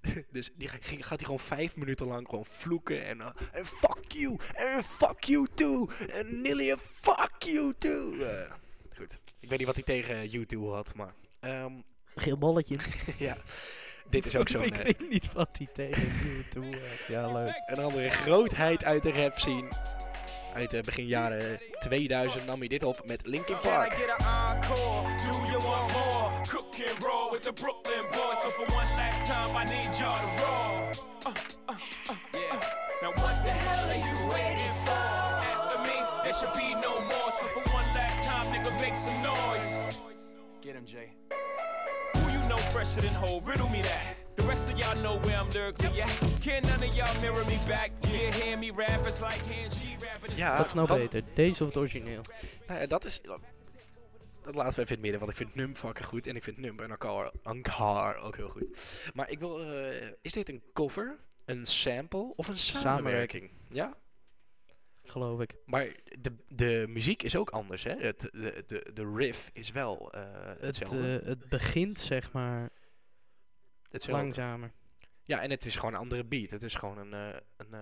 dus 0.36 0.50
die 0.56 0.68
gaat 0.68 1.08
hij 1.08 1.18
gewoon 1.18 1.38
vijf 1.38 1.76
minuten 1.76 2.06
lang 2.06 2.28
gewoon 2.28 2.44
vloeken. 2.44 3.04
En, 3.04 3.20
eh, 3.20 3.30
en 3.52 3.66
fuck 3.66 4.12
you. 4.12 4.38
En 4.54 4.82
fuck 4.82 5.24
you 5.24 5.46
too. 5.54 5.88
En 6.10 6.40
Nilly, 6.42 6.76
fuck 6.92 7.36
you 7.38 7.74
too. 7.78 8.20
Eh, 8.20 8.52
goed. 8.96 9.20
Ik 9.40 9.48
weet 9.48 9.58
niet 9.58 9.66
wat 9.66 9.76
hij 9.76 9.84
tegen 9.84 10.28
YouTube 10.28 10.66
had. 10.66 10.94
Maar 10.94 11.14
ehm, 11.40 11.72
Geel 12.14 12.38
bolletje. 12.38 12.76
ja. 13.18 13.36
Dit 14.08 14.26
is 14.26 14.36
ook 14.36 14.48
zo'n... 14.52 14.62
ik 14.62 14.78
eh, 14.78 14.84
weet 14.84 15.08
niet 15.08 15.32
wat 15.32 15.48
hij 15.52 15.68
tegen 15.72 16.02
you 16.02 16.44
toe 16.50 16.64
had. 16.64 17.06
Ja, 17.08 17.32
leuk. 17.32 17.62
Een 17.66 17.84
andere 17.84 18.10
grootheid 18.10 18.84
uit 18.84 19.02
de 19.02 19.12
rap 19.12 19.38
scene. 19.38 19.68
Uit 20.54 20.70
de 20.70 20.82
begin 20.84 21.06
jaren 21.06 21.60
2000 21.78 22.46
nam 22.46 22.58
hij 22.58 22.68
dit 22.68 22.82
op 22.82 23.02
met 23.06 23.26
Linkin 23.26 23.56
Can 23.60 23.72
I 23.72 23.76
Park. 23.76 23.98
Get 26.44 26.52
an 26.52 26.56
encore? 26.56 26.72
Do 26.72 26.82
you 26.82 26.88
want 26.88 26.88
more? 26.88 26.88
Cook 26.88 26.88
and 26.88 27.04
roll 27.04 27.30
with 27.30 27.42
the 27.42 27.52
Brooklyn 27.52 28.04
boys. 28.12 28.38
So 28.42 28.50
for 28.50 28.66
one 28.74 28.86
last 28.96 29.26
time, 29.28 29.56
I 29.56 29.64
need 29.64 29.98
y'all 29.98 30.18
to 30.18 30.42
roll. 30.42 30.92
Uh, 31.26 31.34
uh, 31.68 31.74
uh, 32.08 32.14
yeah. 32.34 32.60
Now 33.02 33.12
what 33.22 33.44
the 33.44 33.50
hell 33.50 33.90
are 33.90 33.94
you 33.94 34.16
waiting 34.32 34.74
for? 34.84 34.90
After 34.90 35.78
me, 35.82 35.96
there 36.24 36.32
should 36.34 36.54
be 36.54 36.74
no 36.80 37.00
more. 37.00 37.32
So 37.38 37.46
for 37.54 37.62
one 37.72 37.86
last 37.94 38.26
time, 38.26 38.52
nigga, 38.52 38.80
make 38.80 38.96
some 38.96 39.22
noise. 39.22 39.98
Get 40.62 40.74
him, 40.76 40.84
Jay. 40.84 41.10
Who 42.14 42.30
you 42.30 42.48
know 42.48 42.58
fresher 42.72 43.00
than 43.00 43.14
whole? 43.14 43.40
Riddle 43.40 43.68
me 43.70 43.82
that. 43.82 44.16
The 44.36 44.42
rest 44.46 44.72
of 44.72 44.78
y'all 44.78 44.96
know 45.02 45.18
where 45.26 45.36
I'm 45.38 45.50
lyrically 45.50 46.00
at. 46.02 46.08
Can 46.40 46.62
none 46.62 46.82
of 46.82 46.94
y'all 46.96 47.20
mirror 47.20 47.44
me 47.44 47.58
back? 47.68 47.92
Yeah, 48.10 48.32
hear 48.32 48.56
me 48.56 48.70
rap, 48.70 49.06
it's 49.06 49.20
like 49.20 49.44
hand 49.46 49.72
G 49.72 49.96
rapping. 50.02 50.36
Ja, 50.36 50.56
Wat 50.56 50.66
is 50.66 50.72
nou 50.74 50.86
dan- 50.86 50.96
beter? 50.98 51.22
Deze 51.34 51.62
of 51.62 51.68
het 51.68 51.76
origineel? 51.76 52.20
Nou 52.66 52.80
ja, 52.80 52.86
dat 52.86 53.04
is... 53.04 53.20
Dat 54.42 54.54
laten 54.54 54.74
we 54.74 54.80
even 54.80 54.86
in 54.86 54.92
het 54.92 55.00
midden, 55.00 55.20
want 55.20 55.30
ik 55.30 55.36
vind 55.36 55.54
Num 55.54 55.76
fucking 55.76 56.06
goed. 56.06 56.26
En 56.26 56.36
ik 56.36 56.42
vind 56.42 56.56
Num 56.58 56.78
en 56.80 56.90
Ankar, 56.90 57.32
Ankar 57.42 58.16
ook 58.16 58.36
heel 58.36 58.48
goed. 58.48 59.10
Maar 59.14 59.30
ik 59.30 59.38
wil... 59.38 59.60
eh, 59.72 60.12
is 60.22 60.32
dit 60.32 60.48
een 60.48 60.62
cover, 60.72 61.18
een 61.44 61.66
sample 61.66 62.32
of 62.36 62.48
een 62.48 62.56
samenwerking? 62.56 63.50
Ja? 63.68 63.96
Geloof 65.04 65.40
ik. 65.40 65.54
Maar 65.64 65.96
de, 66.18 66.36
de 66.48 66.84
muziek 66.88 67.22
is 67.22 67.36
ook 67.36 67.50
anders, 67.50 67.82
hè? 67.84 67.94
Het, 67.94 68.20
de, 68.20 68.62
de, 68.66 68.90
de 68.94 69.12
riff 69.14 69.50
is 69.52 69.70
wel 69.70 70.08
Het, 70.12 70.60
hetzelfde. 70.60 71.18
eh, 71.18 71.26
het 71.26 71.48
begint 71.48 71.98
zeg 72.00 72.32
maar 72.32 72.70
hetzelfde. 73.90 74.22
langzamer. 74.22 74.72
Ja, 75.24 75.40
en 75.42 75.50
het 75.50 75.66
is 75.66 75.76
gewoon 75.76 75.94
een 75.94 76.00
andere 76.00 76.24
beat. 76.24 76.50
Het 76.50 76.62
is 76.62 76.74
gewoon 76.74 76.98
een... 76.98 77.12
een 77.56 77.74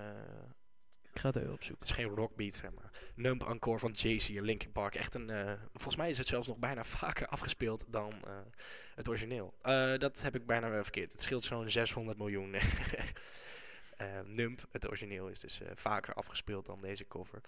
Ik 1.18 1.24
ga 1.24 1.40
het 1.40 1.68
het 1.68 1.82
is 1.82 1.90
geen 1.90 2.08
rockbeat, 2.08 2.54
zeg 2.54 2.70
maar. 2.74 2.90
Numb 3.14 3.42
Encore 3.42 3.78
van 3.78 3.90
Jay-Z 3.90 4.36
en 4.36 4.42
Linkin 4.42 4.72
Park. 4.72 4.94
Echt 4.94 5.14
een... 5.14 5.30
eh, 5.30 5.52
volgens 5.72 5.96
mij 5.96 6.10
is 6.10 6.18
het 6.18 6.26
zelfs 6.26 6.46
nog 6.46 6.56
bijna 6.56 6.84
vaker 7.00 7.26
afgespeeld 7.26 7.84
dan 7.88 8.12
eh, 8.24 8.32
het 8.94 9.08
origineel. 9.08 9.54
Eh, 9.62 9.96
dat 9.96 10.22
heb 10.22 10.34
ik 10.34 10.46
bijna 10.46 10.82
verkeerd. 10.82 11.12
Het 11.12 11.22
scheelt 11.22 11.44
zo'n 11.44 11.70
600 11.70 12.18
miljoen. 12.18 12.50
Numb, 14.24 14.60
het 14.70 14.88
origineel, 14.88 15.28
is 15.28 15.40
dus 15.40 15.60
vaker 15.74 16.14
afgespeeld 16.14 16.66
dan 16.66 16.80
deze 16.80 17.06
cover. 17.06 17.40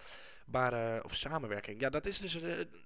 Maar, 0.45 1.03
of 1.03 1.15
samenwerking. 1.15 1.81
Ja, 1.81 1.89
dat 1.89 2.05
is 2.05 2.19
dus... 2.19 2.37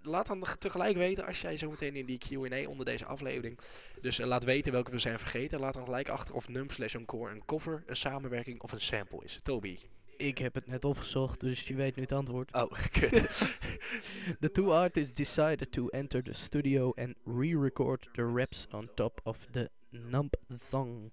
laat 0.02 0.28
dan 0.28 0.46
tegelijk 0.60 0.98
weten 0.98 1.26
als 1.26 1.42
jij 1.42 1.58
zo 1.58 1.70
meteen 1.70 1.96
in 1.96 2.06
die 2.06 2.18
Q&A 2.18 2.70
onder 2.70 2.86
deze 2.86 3.06
aflevering... 3.06 3.60
Dus 4.02 4.18
laat 4.18 4.44
weten 4.44 4.72
welke 4.72 4.92
we 4.92 5.00
zijn 5.00 5.20
vergeten. 5.20 5.60
Laat 5.60 5.74
dan 5.74 5.86
gelijk 5.86 6.10
achter 6.10 6.36
of 6.36 6.48
Numb 6.48 6.72
slash 6.72 6.96
Encore 6.96 7.32
een 7.32 7.46
cover, 7.46 7.84
een 7.86 7.96
samenwerking 7.96 8.62
of 8.62 8.72
een 8.72 8.82
sample 8.82 9.24
is. 9.24 9.40
Toby. 9.44 9.78
Ik 10.18 10.38
heb 10.38 10.54
het 10.54 10.68
net 10.68 10.86
opgezocht, 10.86 11.40
dus 11.40 11.68
je 11.68 11.76
weet 11.76 11.96
nu 11.96 12.02
het 12.02 12.12
antwoord. 12.12 12.54
Oh, 12.54 12.72
kut. 13.00 13.60
The 14.40 14.52
two 14.52 14.72
artists 14.74 15.14
decided 15.14 15.72
to 15.72 15.88
enter 15.88 16.24
the 16.24 16.34
studio 16.34 16.92
and 16.96 17.16
re-record 17.26 18.10
the 18.14 18.32
raps 18.36 18.68
on 18.72 18.90
top 18.96 19.20
of 19.24 19.48
the 19.52 19.70
Nump 19.90 20.36
song. 20.48 21.12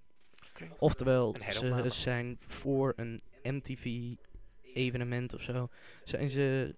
Oftewel, 0.77 1.35
ze 1.49 1.89
zijn 1.89 2.37
voor 2.39 2.93
een 2.95 3.21
MTV 3.43 4.15
evenement 4.73 5.33
of 5.33 5.41
zo, 5.41 5.69
zijn 6.03 6.29
ze 6.29 6.75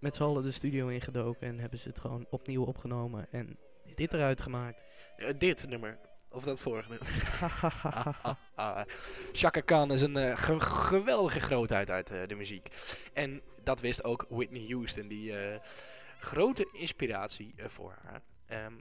met 0.00 0.14
z'n 0.14 0.22
allen 0.22 0.42
de 0.42 0.50
studio 0.50 0.88
ingedoken 0.88 1.48
en 1.48 1.58
hebben 1.58 1.78
ze 1.78 1.88
het 1.88 1.98
gewoon 1.98 2.26
opnieuw 2.30 2.64
opgenomen 2.64 3.26
en 3.30 3.58
dit 3.94 4.12
eruit 4.12 4.40
gemaakt. 4.40 4.82
Eh, 5.16 5.28
dit 5.38 5.68
nummer. 5.68 5.98
Of 6.34 6.44
dat 6.44 6.60
vorige 6.60 6.88
nummer. 6.88 7.08
Khan 9.64 9.92
is 9.92 10.02
een 10.02 10.38
ge- 10.38 10.60
geweldige 10.60 11.40
grootheid 11.40 11.90
uit 11.90 12.10
eh, 12.10 12.18
de 12.26 12.34
muziek. 12.34 12.68
En 13.12 13.40
dat 13.62 13.80
wist 13.80 14.04
ook 14.04 14.26
Whitney 14.28 14.64
Houston, 14.68 15.08
die 15.08 15.38
eh, 15.38 15.60
grote 16.18 16.68
inspiratie 16.72 17.54
voor 17.66 17.98
haar. 18.02 18.22
Ehm, 18.46 18.72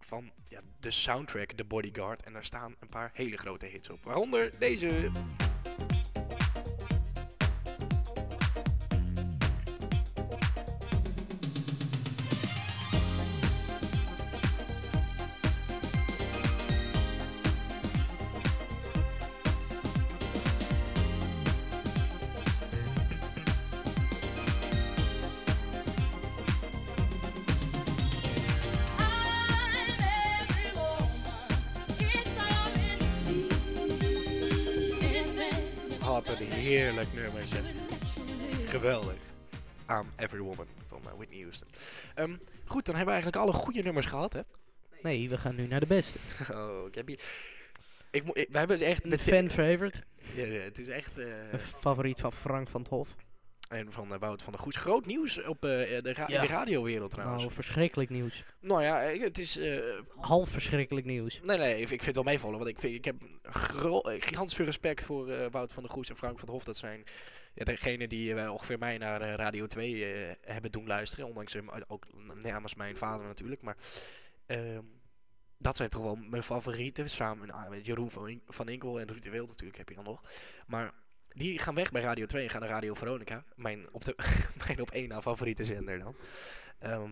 van 0.00 0.30
ja, 0.48 0.60
de 0.80 0.90
soundtrack 0.90 1.52
The 1.52 1.64
Bodyguard. 1.64 2.22
En 2.22 2.32
daar 2.32 2.44
staan 2.44 2.76
een 2.80 2.88
paar 2.88 3.10
hele 3.14 3.36
grote 3.36 3.66
hits 3.66 3.90
op. 3.90 4.04
Waaronder 4.04 4.58
deze. 4.58 5.10
Every 40.18 40.40
Woman 40.40 40.66
van 40.86 41.00
eh, 41.04 41.12
Whitney 41.16 41.40
Houston. 41.40 41.68
Ehm, 42.14 42.36
goed, 42.64 42.84
dan 42.86 42.94
hebben 42.96 43.14
we 43.14 43.20
eigenlijk 43.20 43.36
alle 43.36 43.52
goede 43.52 43.82
nummers 43.82 44.06
gehad, 44.06 44.32
hè? 44.32 44.40
Nee, 45.02 45.28
we 45.28 45.38
gaan 45.38 45.54
nu 45.54 45.66
naar 45.66 45.80
de 45.80 45.86
beste. 45.86 46.18
Oh, 46.54 46.86
ik 46.86 46.94
heb 46.94 47.06
hier... 47.06 47.20
Ik, 48.10 48.22
we 48.24 48.58
hebben 48.58 48.80
echt... 48.80 49.04
Een 49.04 49.18
fan 49.18 49.50
favorite. 49.50 50.02
Ja, 50.34 50.44
ja, 50.44 50.60
het 50.60 50.78
is 50.78 50.88
echt... 50.88 51.16
Een 51.16 51.58
favoriet 51.78 52.20
van 52.20 52.32
Frank 52.32 52.68
van 52.68 52.80
het 52.80 52.90
Hof. 52.90 53.08
en 53.68 53.92
van 53.92 54.12
eh, 54.14 54.18
Wout 54.20 54.42
van 54.42 54.52
der 54.52 54.62
Goes. 54.62 54.76
Groot 54.76 55.06
nieuws 55.06 55.42
op 55.44 55.60
de, 55.60 56.00
ra- 56.02 56.24
Ja. 56.28 56.40
in 56.40 56.46
de 56.46 56.52
radiowereld 56.52 57.10
trouwens. 57.10 57.42
Nou, 57.42 57.54
verschrikkelijk 57.54 58.10
nieuws. 58.10 58.44
Nou 58.60 58.82
ja, 58.82 58.98
het 59.00 59.38
is... 59.38 59.60
Half 60.16 60.48
verschrikkelijk 60.50 61.06
nieuws. 61.06 61.40
Nee, 61.42 61.58
nee, 61.58 61.74
ik, 61.74 61.80
ik 61.80 61.88
vind 61.88 62.04
het 62.04 62.14
wel 62.14 62.24
meevallen. 62.24 62.58
Want 62.58 62.70
ik, 62.70 62.78
vind, 62.78 62.94
ik 62.94 63.04
heb 63.04 63.16
gro- 63.42 64.00
gigantisch 64.02 64.54
veel 64.54 64.64
respect 64.64 65.04
voor 65.04 65.50
Wout 65.50 65.72
van 65.72 65.82
der 65.82 65.92
Goes 65.92 66.08
en 66.08 66.16
Frank 66.16 66.36
van 66.38 66.44
der 66.46 66.54
Hof. 66.54 66.64
Dat 66.64 66.76
zijn 66.76 67.04
ja, 67.58 67.64
degenen 67.64 68.08
die 68.08 68.34
eh, 68.34 68.52
ongeveer 68.52 68.78
mij 68.78 68.98
naar 68.98 69.20
eh, 69.20 69.34
Radio 69.34 69.66
2 69.66 70.04
eh, 70.04 70.34
hebben 70.40 70.72
doen 70.72 70.86
luisteren. 70.86 71.26
Ondanks 71.26 71.52
hem 71.52 71.70
ook 71.86 72.06
namens 72.34 72.74
mijn 72.74 72.96
vader 72.96 73.26
natuurlijk. 73.26 73.62
Maar 73.62 73.76
ehm, 74.46 74.82
dat 75.56 75.76
zijn 75.76 75.88
toch 75.88 76.02
wel 76.02 76.14
mijn 76.16 76.42
favorieten. 76.42 77.10
Samen 77.10 77.50
ah, 77.50 77.68
met 77.68 77.86
Jeroen 77.86 78.10
van, 78.10 78.28
In- 78.28 78.42
van 78.46 78.68
Inkel 78.68 79.00
en 79.00 79.08
Ruud 79.08 79.22
de 79.22 79.30
Wild 79.30 79.48
natuurlijk 79.48 79.78
heb 79.78 79.88
je 79.88 79.94
dan 79.94 80.04
nog. 80.04 80.22
Maar 80.66 80.92
die 81.28 81.58
gaan 81.58 81.74
weg 81.74 81.90
bij 81.90 82.02
Radio 82.02 82.26
2 82.26 82.44
en 82.44 82.50
gaan 82.50 82.60
naar 82.60 82.70
Radio 82.70 82.94
Veronica. 82.94 83.44
Mijn 83.54 83.86
op, 83.92 84.04
de, 84.04 84.16
mijn 84.66 84.80
op 84.80 84.90
één 84.90 85.08
na 85.08 85.22
favoriete 85.22 85.64
zender 85.64 85.98
dan. 85.98 86.14
Ehm, 86.78 87.10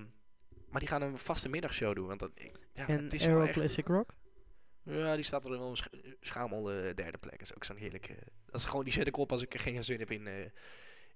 maar 0.69 0.81
die 0.81 0.89
gaan 0.89 1.03
een 1.03 1.19
vaste 1.19 1.49
middagshow 1.49 1.95
doen. 1.95 2.07
Want 2.07 2.21
dat, 2.21 2.31
ja, 2.73 2.87
en 2.89 3.03
het 3.05 3.13
is 3.13 3.27
wel 3.27 3.43
echt... 3.43 3.53
Classic 3.53 3.87
Rock? 3.87 4.15
Ja, 4.87 5.15
die 5.15 5.25
staat 5.25 5.45
er 5.45 5.51
wel 5.51 5.69
een 5.69 5.77
sch 5.77 5.87
schamel 6.21 6.71
eh, 6.71 6.95
derde 6.95 7.19
plek. 7.19 7.39
Dat 7.39 7.41
is 7.49 7.55
ook 7.55 7.65
zo'n 7.65 7.77
heerlijke... 7.77 8.15
dat 8.47 8.61
is 8.61 8.65
gewoon, 8.65 8.85
die 8.85 8.93
zet 8.93 9.07
ik 9.07 9.17
op 9.17 9.33
als 9.33 9.43
ik 9.43 9.61
geen 9.61 9.85
zin 9.85 9.99
heb 9.99 10.11
in, 10.11 10.27
eh, 10.27 10.35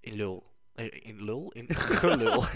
in 0.00 0.14
lul. 0.14 0.46
Eh, 0.74 0.86
in 1.06 1.24
lul? 1.24 1.52
In 1.52 1.74
gelul. 2.00 2.44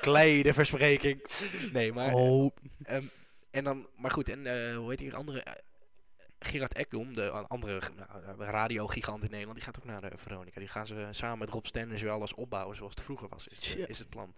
Kleine 0.00 0.54
verspreking. 0.54 1.24
Nee, 1.72 1.92
maar... 1.92 2.12
Oh, 2.14 2.50
ehm, 2.82 3.04
en 3.50 3.64
dan, 3.64 3.86
maar 3.96 4.10
goed, 4.10 4.28
en 4.28 4.46
eh, 4.46 4.76
hoe 4.76 4.88
heet 4.90 4.98
die 4.98 5.14
andere... 5.14 5.40
eh, 5.42 5.52
Gerard 6.40 6.74
Ekdom, 6.74 7.14
de 7.14 7.30
andere 7.30 7.80
nou, 7.96 8.40
eh, 8.40 8.48
radiogigant 8.50 9.22
in 9.24 9.30
Nederland, 9.30 9.56
die 9.56 9.64
gaat 9.66 9.78
ook 9.78 9.84
naar 9.84 10.02
eh, 10.02 10.18
Veronica. 10.18 10.58
Die 10.58 10.68
gaan 10.68 10.86
ze 10.86 11.08
samen 11.10 11.38
met 11.38 11.50
Rob 11.50 11.64
Stenders 11.64 12.02
weer 12.02 12.10
alles 12.10 12.34
opbouwen 12.34 12.76
zoals 12.76 12.94
het 12.94 13.04
vroeger 13.04 13.28
was, 13.28 13.48
is, 13.48 13.58
Tja. 13.58 13.86
is 13.86 13.98
het 13.98 14.08
plan. 14.08 14.34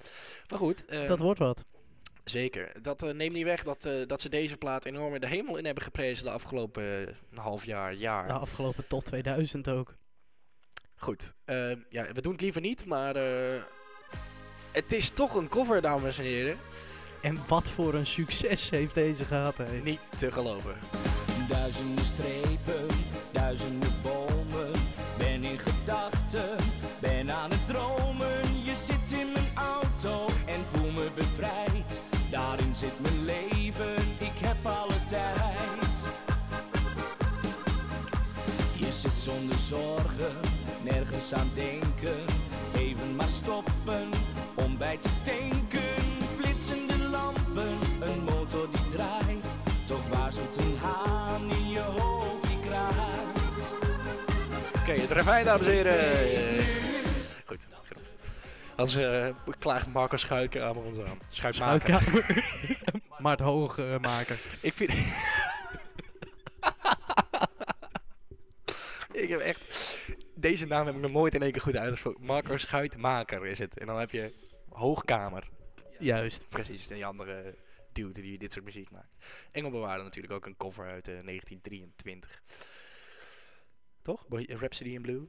Maar 0.49 0.59
goed, 0.59 0.85
eh, 0.85 1.09
dat 1.09 1.19
wordt 1.19 1.39
wat. 1.39 1.65
Zeker. 2.31 2.73
Dat 2.83 3.03
eh, 3.03 3.11
neemt 3.11 3.33
niet 3.33 3.45
weg 3.45 3.63
dat, 3.63 3.85
eh, 3.85 4.07
dat 4.07 4.21
ze 4.21 4.29
deze 4.29 4.57
plaat 4.57 4.85
enorm 4.85 5.15
in 5.15 5.21
de 5.21 5.27
hemel 5.27 5.57
in 5.57 5.65
hebben 5.65 5.83
geprezen 5.83 6.25
de 6.25 6.31
afgelopen 6.31 6.83
eh, 6.83 7.15
een 7.31 7.39
half 7.39 7.65
jaar, 7.65 7.95
jaar. 7.95 8.27
De 8.27 8.33
afgelopen 8.33 8.87
tot 8.89 9.05
2000 9.05 9.69
ook. 9.69 9.95
Goed. 10.95 11.35
ja, 11.89 12.13
we 12.13 12.21
doen 12.21 12.33
het 12.33 12.41
liever 12.41 12.61
niet, 12.61 12.87
maar 12.87 13.17
eh, 13.17 13.63
het 14.73 14.93
is 14.93 15.11
toch 15.11 15.35
een 15.35 15.49
cover, 15.49 15.81
dames 15.81 16.19
en 16.19 16.25
heren. 16.25 16.57
En 17.23 17.39
wat 17.49 17.69
voor 17.69 17.95
een 17.95 18.07
succes 18.07 18.71
heeft 18.71 18.95
deze 18.95 19.25
gehad, 19.25 19.57
hè? 19.57 19.81
Niet 19.83 20.01
te 20.19 20.33
geloven. 20.33 20.75
Duizenden 21.49 22.05
strepen, 22.05 22.87
duizenden 23.33 24.03
bomen. 24.03 24.20
Zonder 39.31 39.59
zorgen, 39.59 40.35
nergens 40.83 41.35
aan 41.35 41.51
denken. 41.55 42.25
Even 42.77 43.17
maar 43.17 43.29
stoppen 43.29 44.09
om 44.55 44.79
bij 44.79 44.97
te 44.97 45.09
tanken. 45.23 46.03
Flitsende 46.37 47.09
lampen, 47.09 47.79
een 48.01 48.25
motor 48.25 48.69
die 48.73 48.89
draait. 48.97 49.57
Toch 49.85 50.09
waarschuwt 50.09 50.57
een 50.57 50.77
haan 50.83 51.51
in 51.51 51.69
je 51.69 51.81
hoofd 51.81 52.49
die 52.49 52.59
kraait. 52.61 53.73
Oké, 54.81 54.93
het 54.93 55.11
refijn, 55.11 55.45
dames 55.45 55.67
en 55.67 55.73
heren. 55.73 55.99
Eh, 55.99 56.65
goed. 57.47 57.69
genoeg. 57.83 58.07
Anders 58.77 58.97
eh, 58.97 59.27
klaagt 59.59 59.93
Marco 59.93 60.17
Schuitkamer 60.17 60.83
ons 60.83 60.99
aan. 60.99 61.19
Schuitmaker. 61.29 62.01
Schuitkamer. 62.01 62.45
maar 63.23 63.33
het 63.33 63.41
hoog 63.41 63.79
eh, 63.79 63.99
maken. 64.01 64.37
Ik 64.61 64.73
vind... 64.73 64.91
ik 69.31 69.39
heb 69.39 69.47
echt... 69.47 69.95
Deze 70.35 70.67
naam 70.67 70.87
heb 70.87 70.95
ik 70.95 71.01
nog 71.01 71.11
nooit 71.11 71.35
in 71.35 71.43
één 71.43 71.53
keer 71.53 71.61
goed 71.61 71.77
uitgesproken. 71.77 72.25
Marco 72.25 72.57
Schuitmaker 72.57 73.47
is 73.47 73.59
het. 73.59 73.79
En 73.79 73.87
dan 73.87 73.99
heb 73.99 74.11
je 74.11 74.33
Hoogkamer. 74.69 75.49
Juist. 75.99 76.49
Precies, 76.49 76.87
die 76.87 77.07
andere 77.07 77.55
dude 77.93 78.21
die 78.21 78.39
dit 78.39 78.53
soort 78.53 78.65
muziek 78.65 78.91
maakt. 78.91 79.17
Engelbewaarde 79.51 80.05
natuurlijk 80.05 80.33
ook 80.33 80.47
een 80.47 80.57
cover 80.57 80.85
uit 80.85 81.09
eh, 81.09 81.15
1923. 81.25 82.43
Toch? 84.03 84.27
Rhapsody 84.29 84.91
in 84.91 85.03
Blue? 85.03 85.29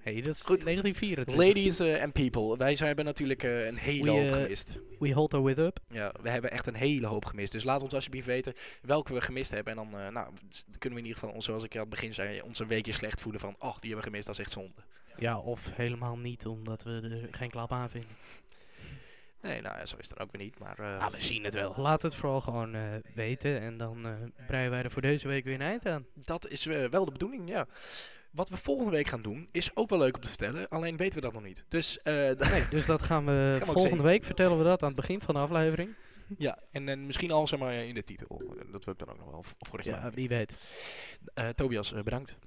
Hey, 0.00 0.20
dat 0.20 0.34
is 0.34 0.40
Goed. 0.40 0.64
1924. 0.64 1.34
Ladies 1.34 1.78
eh, 1.78 2.02
and 2.02 2.12
people. 2.12 2.56
Wij 2.56 2.76
zijn, 2.76 2.86
hebben 2.86 3.04
natuurlijk 3.04 3.42
eh, 3.42 3.66
een 3.66 3.76
hele 3.76 4.04
We, 4.04 4.10
hoop 4.10 4.28
eh, 4.28 4.32
gemist. 4.32 4.78
We 4.98 5.12
hold 5.12 5.34
our 5.34 5.44
wit 5.44 5.58
up. 5.58 5.78
Ja, 5.88 6.12
we 6.22 6.30
hebben 6.30 6.50
echt 6.50 6.66
een 6.66 6.74
hele 6.74 7.06
hoop 7.06 7.24
gemist. 7.24 7.52
Dus 7.52 7.64
laat 7.64 7.82
ons 7.82 7.94
alsjeblieft 7.94 8.26
weten 8.26 8.54
welke 8.82 9.14
we 9.14 9.20
gemist 9.20 9.50
hebben. 9.50 9.76
En 9.76 9.88
dan, 9.88 10.12
nou, 10.12 10.32
kunnen 10.78 10.98
we 10.98 11.04
in 11.04 11.06
ieder 11.06 11.18
geval, 11.18 11.34
ons, 11.34 11.44
zoals 11.44 11.64
ik 11.64 11.74
aan 11.74 11.80
het 11.80 11.90
begin 11.90 12.14
zei, 12.14 12.40
ons 12.40 12.58
een 12.58 12.66
weekje 12.66 12.92
slecht 12.92 13.20
voelen 13.20 13.40
van, 13.40 13.54
oh, 13.58 13.72
die 13.80 13.90
hebben 13.90 13.96
we 13.96 14.02
gemist, 14.02 14.26
dat 14.26 14.34
is 14.34 14.40
echt 14.40 14.50
zonde. 14.50 14.82
Ja, 15.16 15.38
of 15.38 15.70
helemaal 15.72 16.16
niet, 16.16 16.46
omdat 16.46 16.82
we 16.82 17.00
er 17.02 17.36
geen 17.36 17.50
klap 17.50 17.72
aan 17.72 17.90
vinden. 17.90 18.10
Nee, 19.42 19.60
nou 19.62 19.78
ja, 19.78 19.86
zo 19.86 19.96
is 19.96 20.10
het 20.10 20.20
ook 20.20 20.32
weer 20.32 20.42
niet. 20.42 20.58
Maar 20.58 20.98
Ah, 20.98 21.10
we 21.10 21.20
zien 21.20 21.44
het 21.44 21.54
wel. 21.54 21.74
Laat 21.76 22.02
het 22.02 22.14
vooral 22.14 22.40
gewoon 22.40 22.76
weten. 23.14 23.60
En 23.60 23.78
dan 23.78 24.06
eh 24.06 24.12
breien 24.46 24.70
wij 24.70 24.82
er 24.82 24.90
voor 24.90 25.02
deze 25.02 25.28
week 25.28 25.44
weer 25.44 25.54
een 25.54 25.60
eind 25.60 25.86
aan. 25.86 26.06
dat 26.14 26.48
is 26.48 26.64
wel 26.64 27.04
de 27.04 27.12
bedoeling, 27.12 27.48
ja. 27.48 27.66
Wat 28.30 28.48
we 28.48 28.56
volgende 28.56 28.90
week 28.90 29.06
gaan 29.06 29.22
doen, 29.22 29.48
is 29.52 29.70
ook 29.76 29.88
wel 29.90 29.98
leuk 29.98 30.14
om 30.16 30.22
te 30.22 30.28
vertellen. 30.28 30.68
Alleen 30.68 30.96
weten 30.96 31.14
we 31.14 31.24
dat 31.24 31.32
nog 31.32 31.42
niet. 31.42 31.64
Dus 31.68 32.02
eh, 32.02 32.14
Nee, 32.50 32.68
dus 32.70 32.86
dat 32.86 33.02
gaan 33.02 33.24
we 33.26 33.56
we 33.58 33.64
volgende 33.64 34.02
week 34.02 34.24
vertellen 34.24 34.58
we 34.58 34.64
dat 34.64 34.82
aan 34.82 34.88
het 34.88 34.96
begin 34.96 35.20
van 35.20 35.34
de 35.34 35.40
aflevering. 35.40 35.94
ja, 36.38 36.58
en, 36.70 36.88
en 36.88 37.06
misschien 37.06 37.30
al 37.30 37.46
zeg 37.46 37.58
maar 37.58 37.74
in 37.74 37.94
de 37.94 38.04
titel. 38.04 38.42
Dat 38.72 38.84
wil 38.84 38.94
ik 38.94 38.98
dan 39.00 39.10
ook 39.10 39.18
nog 39.18 39.30
wel 39.30 39.42
v- 39.42 39.52
voor 39.58 39.82
de 39.82 39.90
Ja, 39.90 39.96
ja, 39.96 40.10
wie 40.10 40.28
weet. 40.28 40.52
Tobias, 41.54 41.92
eh, 41.92 42.02
bedankt 42.02 42.38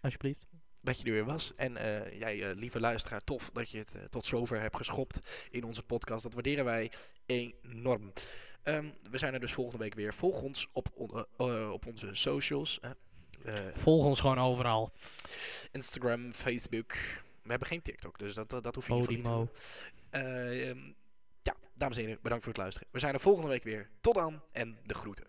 Alsjeblieft. 0.00 0.46
dat 0.80 0.98
je 1.00 1.04
er 1.06 1.12
weer 1.12 1.24
was. 1.24 1.52
En 1.56 1.76
eh, 1.76 2.18
jij, 2.18 2.42
eh, 2.50 2.56
lieve 2.56 2.80
luisteraar, 2.80 3.24
tof 3.24 3.50
dat 3.52 3.70
je 3.70 3.78
het 3.78 3.94
eh, 3.94 4.02
tot 4.04 4.26
zover 4.26 4.60
hebt 4.60 4.76
geschopt 4.76 5.46
in 5.50 5.64
onze 5.64 5.82
podcast. 5.82 6.22
Dat 6.22 6.34
waarderen 6.34 6.64
wij 6.64 6.90
enorm. 7.26 8.12
Ehm, 8.62 8.86
we 9.10 9.18
zijn 9.18 9.34
er 9.34 9.40
dus 9.40 9.52
volgende 9.52 9.84
week 9.84 9.94
weer. 9.94 10.14
Volg 10.14 10.42
ons 10.42 10.68
op, 10.72 10.88
on- 10.94 11.10
eh, 11.38 11.62
eh, 11.62 11.70
op 11.72 11.86
onze 11.86 12.08
socials. 12.12 12.80
Eh, 13.44 13.54
Volg 13.74 14.04
ons 14.04 14.20
gewoon 14.20 14.38
overal. 14.38 14.92
Instagram, 15.72 16.32
Facebook. 16.32 16.92
We 17.42 17.50
hebben 17.50 17.68
geen 17.68 17.82
TikTok, 17.82 18.18
dus 18.18 18.34
dat, 18.34 18.50
dat, 18.50 18.62
dat 18.62 18.74
hoef 18.74 18.86
je 18.86 18.94
niet 18.94 19.24
te 19.24 19.30
doen. 19.30 19.50
Eh, 20.10 20.68
ehm, 20.68 20.78
ja, 21.42 21.54
dames 21.74 21.96
en 21.96 22.04
heren, 22.04 22.18
bedankt 22.22 22.44
voor 22.44 22.52
het 22.52 22.62
luisteren. 22.62 22.88
We 22.90 22.98
zijn 22.98 23.14
er 23.14 23.20
volgende 23.20 23.48
week 23.48 23.64
weer. 23.64 23.88
Tot 24.00 24.14
dan 24.14 24.40
en 24.52 24.78
de 24.86 24.94
groeten. 24.94 25.26